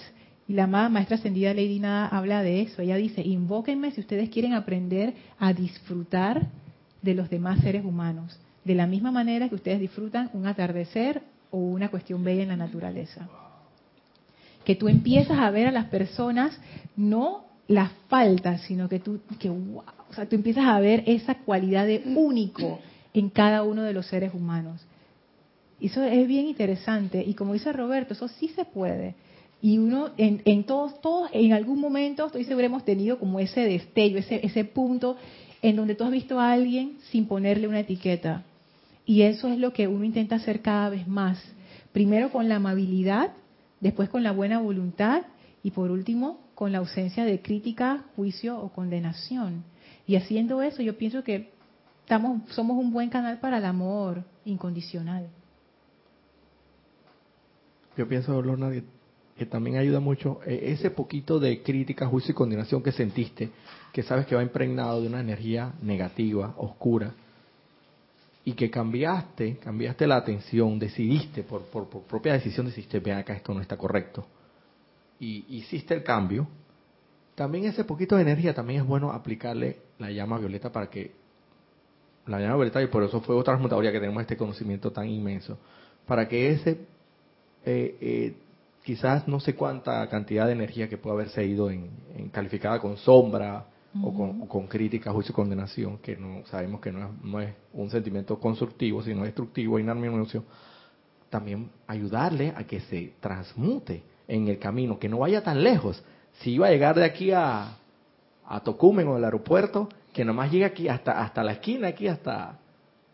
[0.47, 2.81] y la maestra ascendida Lady Nada habla de eso.
[2.81, 6.47] Ella dice, invóquenme si ustedes quieren aprender a disfrutar
[7.01, 11.21] de los demás seres humanos, de la misma manera que ustedes disfrutan un atardecer
[11.51, 13.29] o una cuestión bella en la naturaleza
[14.65, 16.59] que tú empiezas a ver a las personas
[16.97, 19.83] no las faltas, sino que tú, que wow,
[20.15, 22.79] sea, tú empiezas a ver esa cualidad de único
[23.13, 24.81] en cada uno de los seres humanos.
[25.79, 29.15] Eso es bien interesante y como dice Roberto, eso sí se puede.
[29.61, 33.61] Y uno, en, en todos, todos, en algún momento, estoy seguro hemos tenido como ese
[33.61, 35.17] destello, ese, ese punto
[35.61, 38.43] en donde tú has visto a alguien sin ponerle una etiqueta.
[39.05, 41.41] Y eso es lo que uno intenta hacer cada vez más.
[41.91, 43.31] Primero con la amabilidad
[43.79, 45.23] después con la buena voluntad
[45.63, 49.63] y por último con la ausencia de crítica, juicio o condenación.
[50.07, 51.49] Y haciendo eso yo pienso que
[52.01, 55.27] estamos, somos un buen canal para el amor incondicional.
[57.97, 58.71] Yo pienso, Lorna,
[59.37, 63.49] que también ayuda mucho eh, ese poquito de crítica, juicio y condenación que sentiste,
[63.91, 67.13] que sabes que va impregnado de una energía negativa, oscura,
[68.43, 73.53] y que cambiaste, cambiaste la atención, decidiste, por, por, propia decisión decidiste, vean acá, esto
[73.53, 74.25] no está correcto,
[75.19, 76.47] y hiciste el cambio,
[77.33, 81.11] también ese poquito de energía también es bueno aplicarle la llama violeta para que,
[82.27, 85.57] la llama violeta, y por eso fue otra transmutadoria que tenemos este conocimiento tan inmenso,
[86.05, 86.71] para que ese,
[87.65, 88.35] eh, eh,
[88.83, 92.97] quizás no sé cuánta cantidad de energía que puede haberse ido en, en calificada con
[92.97, 93.65] sombra
[94.03, 97.53] o, con, con, crítica, juicio y condenación, que no sabemos que no es, no es
[97.73, 100.43] un sentimiento constructivo, sino destructivo, inarmonioso,
[101.29, 106.03] también ayudarle a que se transmute en el camino, que no vaya tan lejos.
[106.39, 107.77] Si iba a llegar de aquí a,
[108.47, 112.59] a Tocumen o del aeropuerto, que nomás llegue aquí hasta, hasta la esquina, aquí hasta,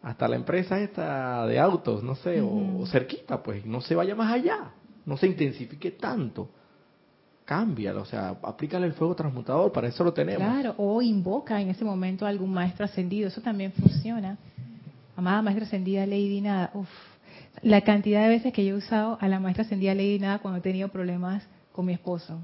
[0.02, 4.32] hasta la empresa esta de autos, no sé, o, cerquita, pues, no se vaya más
[4.32, 4.72] allá,
[5.06, 6.50] no se intensifique tanto.
[7.46, 10.48] Cámbialo, o sea, aplícale el fuego transmutador, para eso lo tenemos.
[10.48, 14.38] Claro, o invoca en ese momento a algún maestro ascendido, eso también funciona.
[15.16, 16.90] Amada maestra ascendida Lady Nada, uff,
[17.62, 20.60] la cantidad de veces que yo he usado a la maestra ascendida Lady Nada cuando
[20.60, 22.40] he tenido problemas con mi esposo.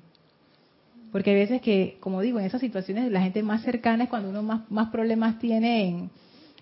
[1.12, 4.30] Porque hay veces que, como digo, en esas situaciones la gente más cercana es cuando
[4.30, 6.10] uno más, más problemas tiene en,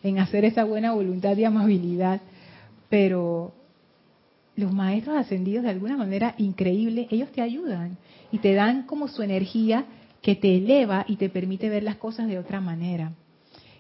[0.03, 2.21] en hacer esa buena voluntad y amabilidad.
[2.89, 3.53] Pero
[4.55, 7.97] los maestros ascendidos de alguna manera increíble, ellos te ayudan
[8.31, 9.85] y te dan como su energía
[10.21, 13.13] que te eleva y te permite ver las cosas de otra manera.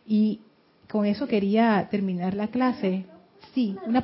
[0.05, 0.41] Y
[0.89, 3.05] con eso quería terminar la clase.
[3.53, 4.03] Sí, una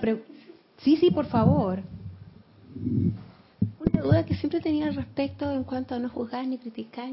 [0.77, 1.83] Sí, sí, por favor.
[3.81, 7.09] Una duda que siempre tenía al respecto en cuanto a no juzgar ni criticar,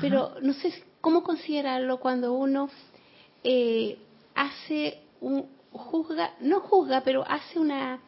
[0.00, 2.68] pero no sé cómo considerarlo cuando uno
[3.42, 3.98] eh,
[4.34, 7.98] hace un juzga, no juzga, pero hace una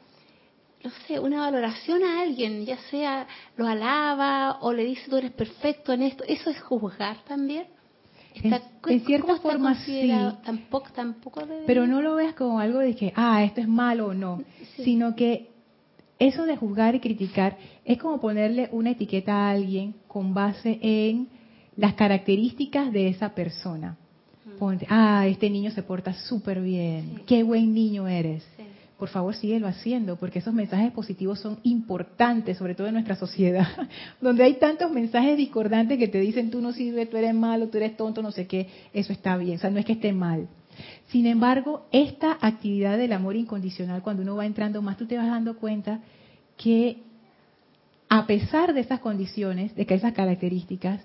[0.85, 3.26] no sé, una valoración a alguien, ya sea
[3.57, 7.66] lo alaba o le dice tú eres perfecto en esto, eso es juzgar también.
[8.35, 10.11] en, cierta forma sí,
[10.45, 14.14] tampoco, tampoco pero no lo veas como algo de que, ah, esto es malo o
[14.14, 14.43] no,
[14.76, 15.51] sino que
[16.27, 21.29] eso de juzgar y criticar es como ponerle una etiqueta a alguien con base en
[21.77, 23.97] las características de esa persona.
[24.89, 28.45] Ah, este niño se porta súper bien, qué buen niño eres.
[28.97, 33.66] Por favor, síguelo haciendo, porque esos mensajes positivos son importantes, sobre todo en nuestra sociedad,
[34.20, 37.79] donde hay tantos mensajes discordantes que te dicen tú no sirves, tú eres malo, tú
[37.79, 40.47] eres tonto, no sé qué, eso está bien, o sea, no es que esté mal.
[41.09, 45.27] Sin embargo, esta actividad del amor incondicional, cuando uno va entrando más, tú te vas
[45.27, 46.01] dando cuenta
[46.57, 46.99] que
[48.09, 51.01] a pesar de esas condiciones, de que esas características,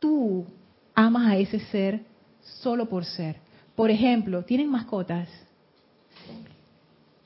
[0.00, 0.44] tú
[0.94, 2.00] amas a ese ser
[2.42, 3.36] solo por ser.
[3.76, 5.28] Por ejemplo, ¿tienen mascotas?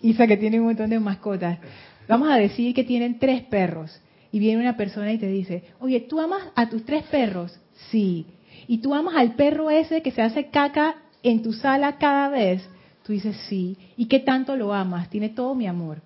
[0.02, 1.58] Isa que tiene un montón de mascotas.
[2.06, 3.98] Vamos a decir que tienen tres perros
[4.30, 7.58] y viene una persona y te dice, oye, ¿tú amas a tus tres perros?
[7.90, 8.26] Sí.
[8.66, 12.68] ¿Y tú amas al perro ese que se hace caca en tu sala cada vez?
[13.04, 13.76] Tú dices, sí.
[13.96, 15.08] ¿Y qué tanto lo amas?
[15.10, 16.02] Tiene todo mi amor.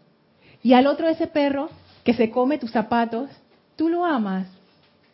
[0.62, 1.70] Y al otro ese perro
[2.04, 3.30] que se come tus zapatos,
[3.76, 4.46] ¿tú lo amas?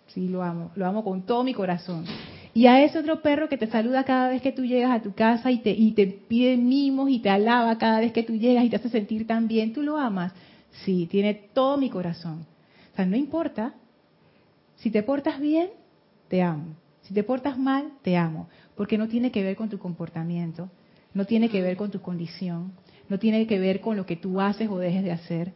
[0.09, 0.71] Sí, lo amo.
[0.75, 2.05] Lo amo con todo mi corazón.
[2.55, 5.13] Y a ese otro perro que te saluda cada vez que tú llegas a tu
[5.13, 8.65] casa y te, y te pide mimos y te alaba cada vez que tú llegas
[8.65, 10.33] y te hace sentir tan bien, ¿tú lo amas?
[10.85, 12.47] Sí, tiene todo mi corazón.
[12.93, 13.75] O sea, no importa.
[14.77, 15.69] Si te portas bien,
[16.29, 16.75] te amo.
[17.07, 18.49] Si te portas mal, te amo.
[18.75, 20.71] Porque no tiene que ver con tu comportamiento,
[21.15, 22.73] no tiene que ver con tu condición,
[23.09, 25.53] no tiene que ver con lo que tú haces o dejes de hacer.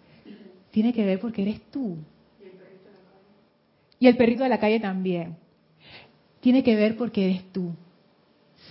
[0.71, 1.99] Tiene que ver porque eres tú.
[3.99, 5.37] Y el perrito de la calle también
[6.41, 7.73] tiene que ver porque eres tú.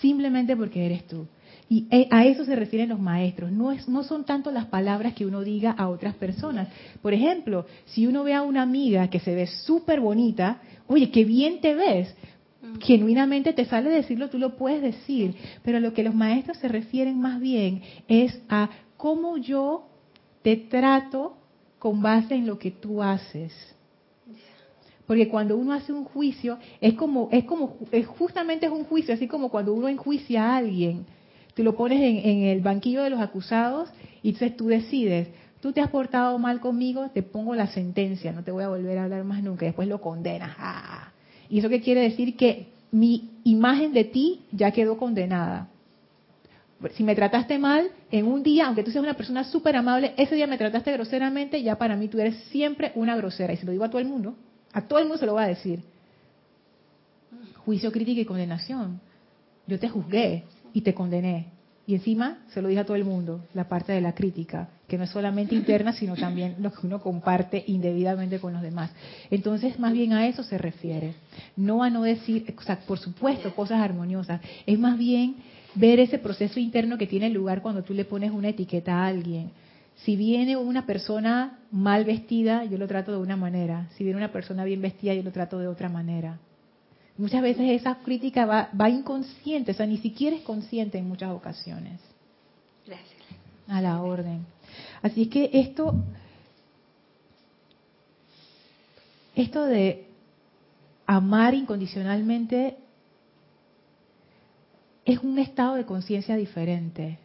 [0.02, 1.28] Simplemente porque eres tú.
[1.68, 3.52] Y eh, a eso se refieren los maestros.
[3.52, 6.68] No, es, no son tanto las palabras que uno diga a otras personas.
[7.02, 11.26] Por ejemplo, si uno ve a una amiga que se ve súper bonita, oye, qué
[11.26, 12.16] bien te ves.
[12.82, 15.36] Genuinamente te sale decirlo, tú lo puedes decir.
[15.64, 19.88] Pero a lo que los maestros se refieren más bien es a cómo yo
[20.42, 21.38] te trato
[21.80, 23.54] con base en lo que tú haces.
[25.08, 29.14] Porque cuando uno hace un juicio, es como, es como, es justamente es un juicio,
[29.14, 31.06] así como cuando uno enjuicia a alguien,
[31.56, 33.90] tú lo pones en, el banquillo de los acusados
[34.22, 35.30] y entonces tú decides,
[35.62, 39.00] tú te has portado mal conmigo, te pongo la sentencia, no te voy a volver
[39.00, 40.56] a hablar más nunca, después lo condenas.
[40.60, 41.12] Ah.
[41.50, 45.70] Y eso qué quiere decir que mi imagen de ti ya quedó condenada.
[46.94, 50.36] Si me trataste mal en un día, aunque tú seas una persona súper amable, ese
[50.36, 53.52] día me trataste groseramente, ya para mí tú eres siempre una grosera.
[53.52, 54.36] Y se lo digo a todo el mundo.
[54.72, 55.82] A todo el mundo se lo va a decir.
[57.66, 59.02] Juicio, crítica y condenación.
[59.68, 60.44] Yo te juzgué
[60.74, 61.48] y te condené.
[61.90, 64.96] Y encima se lo dije a todo el mundo, la parte de la crítica, que
[64.96, 68.92] no es solamente interna, sino también lo que uno comparte indebidamente con los demás.
[69.32, 71.16] Entonces, más bien a eso se refiere.
[71.58, 74.40] No a no decir, o sea, por supuesto, cosas armoniosas.
[74.68, 75.38] Es más bien
[75.74, 79.50] ver ese proceso interno que tiene lugar cuando tú le pones una etiqueta a alguien
[80.06, 83.88] si viene una persona mal vestida, yo lo trato de una manera.
[83.98, 86.40] Si viene una persona bien vestida, yo lo trato de otra manera.
[87.20, 91.32] Muchas veces esa crítica va, va inconsciente, o sea, ni siquiera es consciente en muchas
[91.32, 92.00] ocasiones.
[92.88, 93.20] Gracias.
[93.68, 94.46] A la orden.
[95.02, 95.94] Así es que esto,
[99.36, 100.08] esto de
[101.06, 102.78] amar incondicionalmente
[105.04, 107.20] es un estado de conciencia diferente.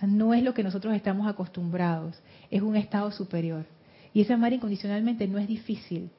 [0.00, 2.20] No es lo que nosotros estamos acostumbrados,
[2.50, 3.66] es un estado superior.
[4.12, 6.10] Y ese amar incondicionalmente no es difícil.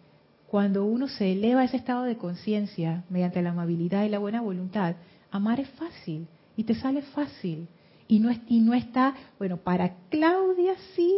[0.53, 4.39] Cuando uno se eleva a ese estado de conciencia mediante la amabilidad y la buena
[4.39, 4.97] voluntad,
[5.31, 7.67] amar es fácil y te sale fácil.
[8.07, 11.11] Y no, y no está, bueno, para Claudia sí,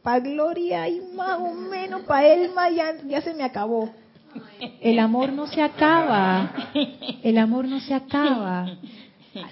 [0.00, 3.90] para Gloria y más o menos, para Elma ya, ya se me acabó.
[4.80, 6.52] El amor no se acaba.
[7.24, 8.78] El amor no se acaba.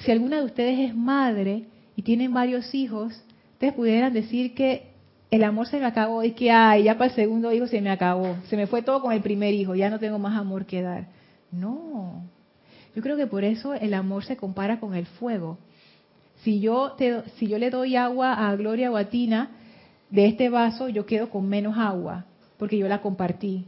[0.03, 1.65] Si alguna de ustedes es madre
[1.97, 3.13] y tienen varios hijos,
[3.55, 4.95] ustedes pudieran decir que
[5.31, 7.91] el amor se me acabó y que, ay, ya para el segundo hijo se me
[7.91, 8.37] acabó.
[8.49, 11.09] Se me fue todo con el primer hijo, ya no tengo más amor que dar.
[11.51, 12.23] No.
[12.95, 15.59] Yo creo que por eso el amor se compara con el fuego.
[16.43, 19.51] Si yo, te, si yo le doy agua a Gloria o a Tina
[20.11, 22.27] de este vaso, yo quedo con menos agua,
[22.59, 23.65] porque yo la compartí.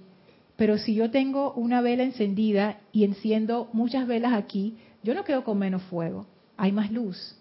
[0.57, 5.45] Pero si yo tengo una vela encendida y enciendo muchas velas aquí, yo no quedo
[5.45, 7.37] con menos fuego, hay más luz.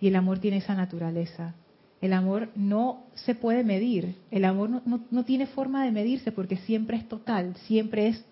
[0.00, 1.54] Y el amor tiene esa naturaleza.
[2.00, 6.56] El amor no se puede medir, el amor no, no, tiene forma de medirse porque
[6.56, 8.24] siempre es total, siempre es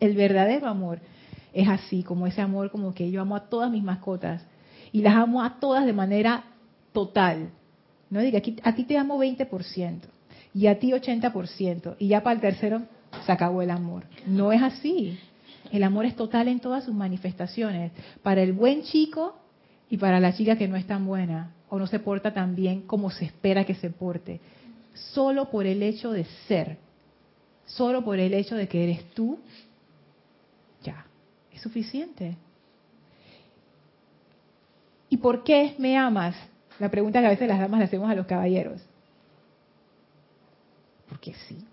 [0.00, 0.98] el verdadero amor.
[1.52, 4.44] Es así, como ese amor como que yo amo a todas mis mascotas
[4.92, 6.44] y las amo a todas de manera
[6.92, 7.50] total.
[8.08, 10.00] No diga, aquí, a ti te amo 20%
[10.52, 12.82] y a ti 80% y ya para el tercero
[13.24, 14.04] se acabó el amor.
[14.26, 15.16] No es así.
[15.70, 17.92] El amor es total en todas sus manifestaciones,
[18.24, 19.36] para el buen chico
[19.88, 22.82] y para la chica que no es tan buena o no se porta tan bien
[22.82, 24.40] como se espera que se porte.
[24.92, 26.76] Solo por el hecho de ser,
[27.64, 29.38] solo por el hecho de que eres tú,
[30.82, 31.06] ya,
[31.52, 32.36] es suficiente.
[35.08, 36.34] ¿Y por qué me amas?
[36.80, 38.80] La pregunta que a veces las damas le hacemos a los caballeros.
[41.08, 41.64] Porque sí.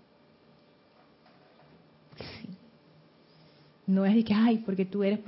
[2.16, 2.48] sí.
[3.86, 5.20] No es de que, ay, porque tú eres...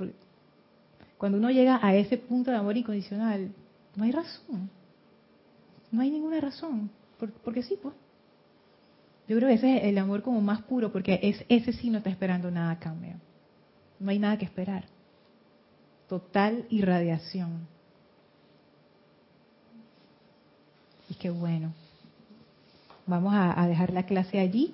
[1.17, 3.51] Cuando uno llega a ese punto de amor incondicional,
[3.95, 4.69] no hay razón.
[5.91, 6.89] No hay ninguna razón.
[7.43, 7.93] porque sí, pues.
[9.27, 11.99] Yo creo que ese es el amor como más puro, porque es, ese sí no
[11.99, 13.13] está esperando nada a cambio.
[13.99, 14.85] No hay nada que esperar.
[16.09, 17.67] Total irradiación.
[21.09, 21.73] Y qué bueno.
[23.05, 24.73] Vamos a, dejar la clase allí.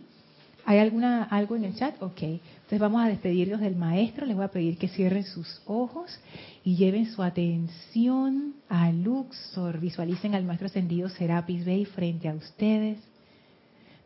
[0.66, 2.02] ¿Hay alguna algo en el chat?
[2.02, 2.22] Ok.
[2.68, 4.26] Entonces vamos a despedirnos del maestro.
[4.26, 6.20] Les voy a pedir que cierren sus ojos
[6.66, 9.80] y lleven su atención a Luxor.
[9.80, 13.00] Visualicen al maestro ascendido Serapis Bey frente a ustedes,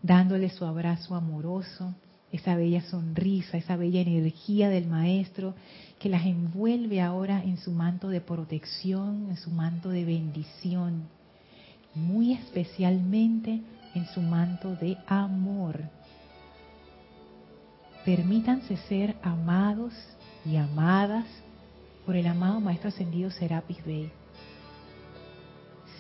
[0.04, 1.96] dándole su abrazo amoroso,
[2.32, 5.56] esa bella sonrisa, esa bella energía del maestro
[5.98, 11.06] que las envuelve ahora en su manto de protección, en su manto de bendición,
[11.96, 13.60] muy especialmente
[13.96, 15.82] en su manto de amor
[18.06, 19.94] Permítanse ser amados
[20.44, 21.26] y amadas
[22.06, 24.12] por el amado Maestro Ascendido Serapis Bey,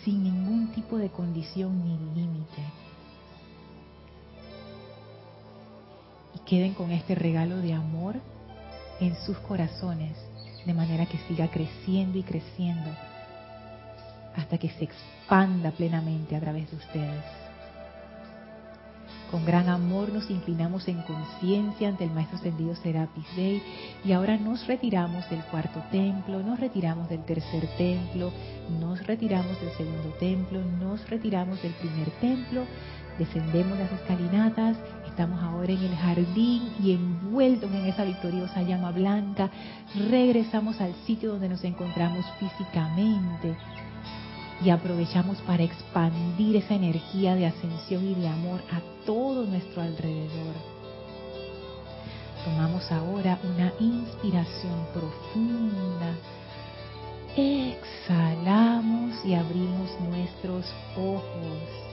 [0.04, 2.64] sin ningún tipo de condición ni límite.
[6.36, 8.16] Y queden con este regalo de amor
[8.99, 10.18] en sus corazones,
[10.66, 12.89] de manera que siga creciendo y creciendo
[14.36, 17.51] hasta que se expanda plenamente a través de ustedes.
[19.32, 23.64] Con gran amor nos inclinamos en conciencia ante el Maestro Ascendido Serapis Bey
[24.04, 28.34] y ahora nos retiramos del cuarto templo, nos retiramos del tercer templo,
[28.82, 32.66] nos retiramos del segundo templo, nos retiramos del primer templo,
[33.18, 34.76] descendemos las escalinatas,
[35.08, 39.50] estamos ahora en el jardín y envueltos en esa victoriosa llama blanca,
[40.10, 43.56] regresamos al sitio donde nos encontramos físicamente
[44.64, 50.55] y aprovechamos para expandir esa energía de ascensión y de amor a todo nuestro alrededor.
[52.45, 56.16] Tomamos ahora una inspiración profunda.
[57.36, 60.66] Exhalamos y abrimos nuestros
[60.97, 61.91] ojos.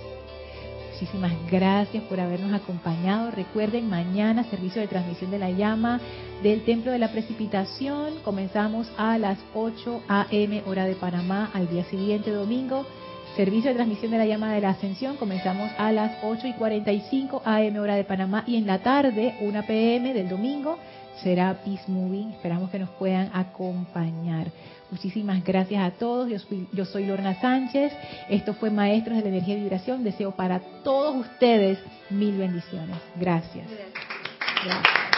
[1.00, 3.30] Muchísimas gracias por habernos acompañado.
[3.30, 6.00] Recuerden, mañana servicio de transmisión de la llama
[6.42, 8.14] del Templo de la Precipitación.
[8.24, 10.64] Comenzamos a las 8 a.m.
[10.66, 12.84] hora de Panamá al día siguiente, domingo.
[13.36, 15.16] Servicio de transmisión de la llama de la ascensión.
[15.18, 17.78] Comenzamos a las 8 y 45 a.m.
[17.78, 20.12] hora de Panamá y en la tarde, 1 p.m.
[20.12, 20.78] del domingo,
[21.22, 22.32] será Peace Moving.
[22.32, 24.48] Esperamos que nos puedan acompañar.
[24.90, 26.30] Muchísimas gracias a todos.
[26.72, 27.92] Yo soy, Lorna Sánchez.
[28.30, 30.04] Esto fue Maestros de la Energía y Vibración.
[30.04, 31.78] Deseo para todos ustedes
[32.10, 32.96] mil bendiciones.
[33.16, 33.66] Gracias.
[34.64, 35.17] gracias.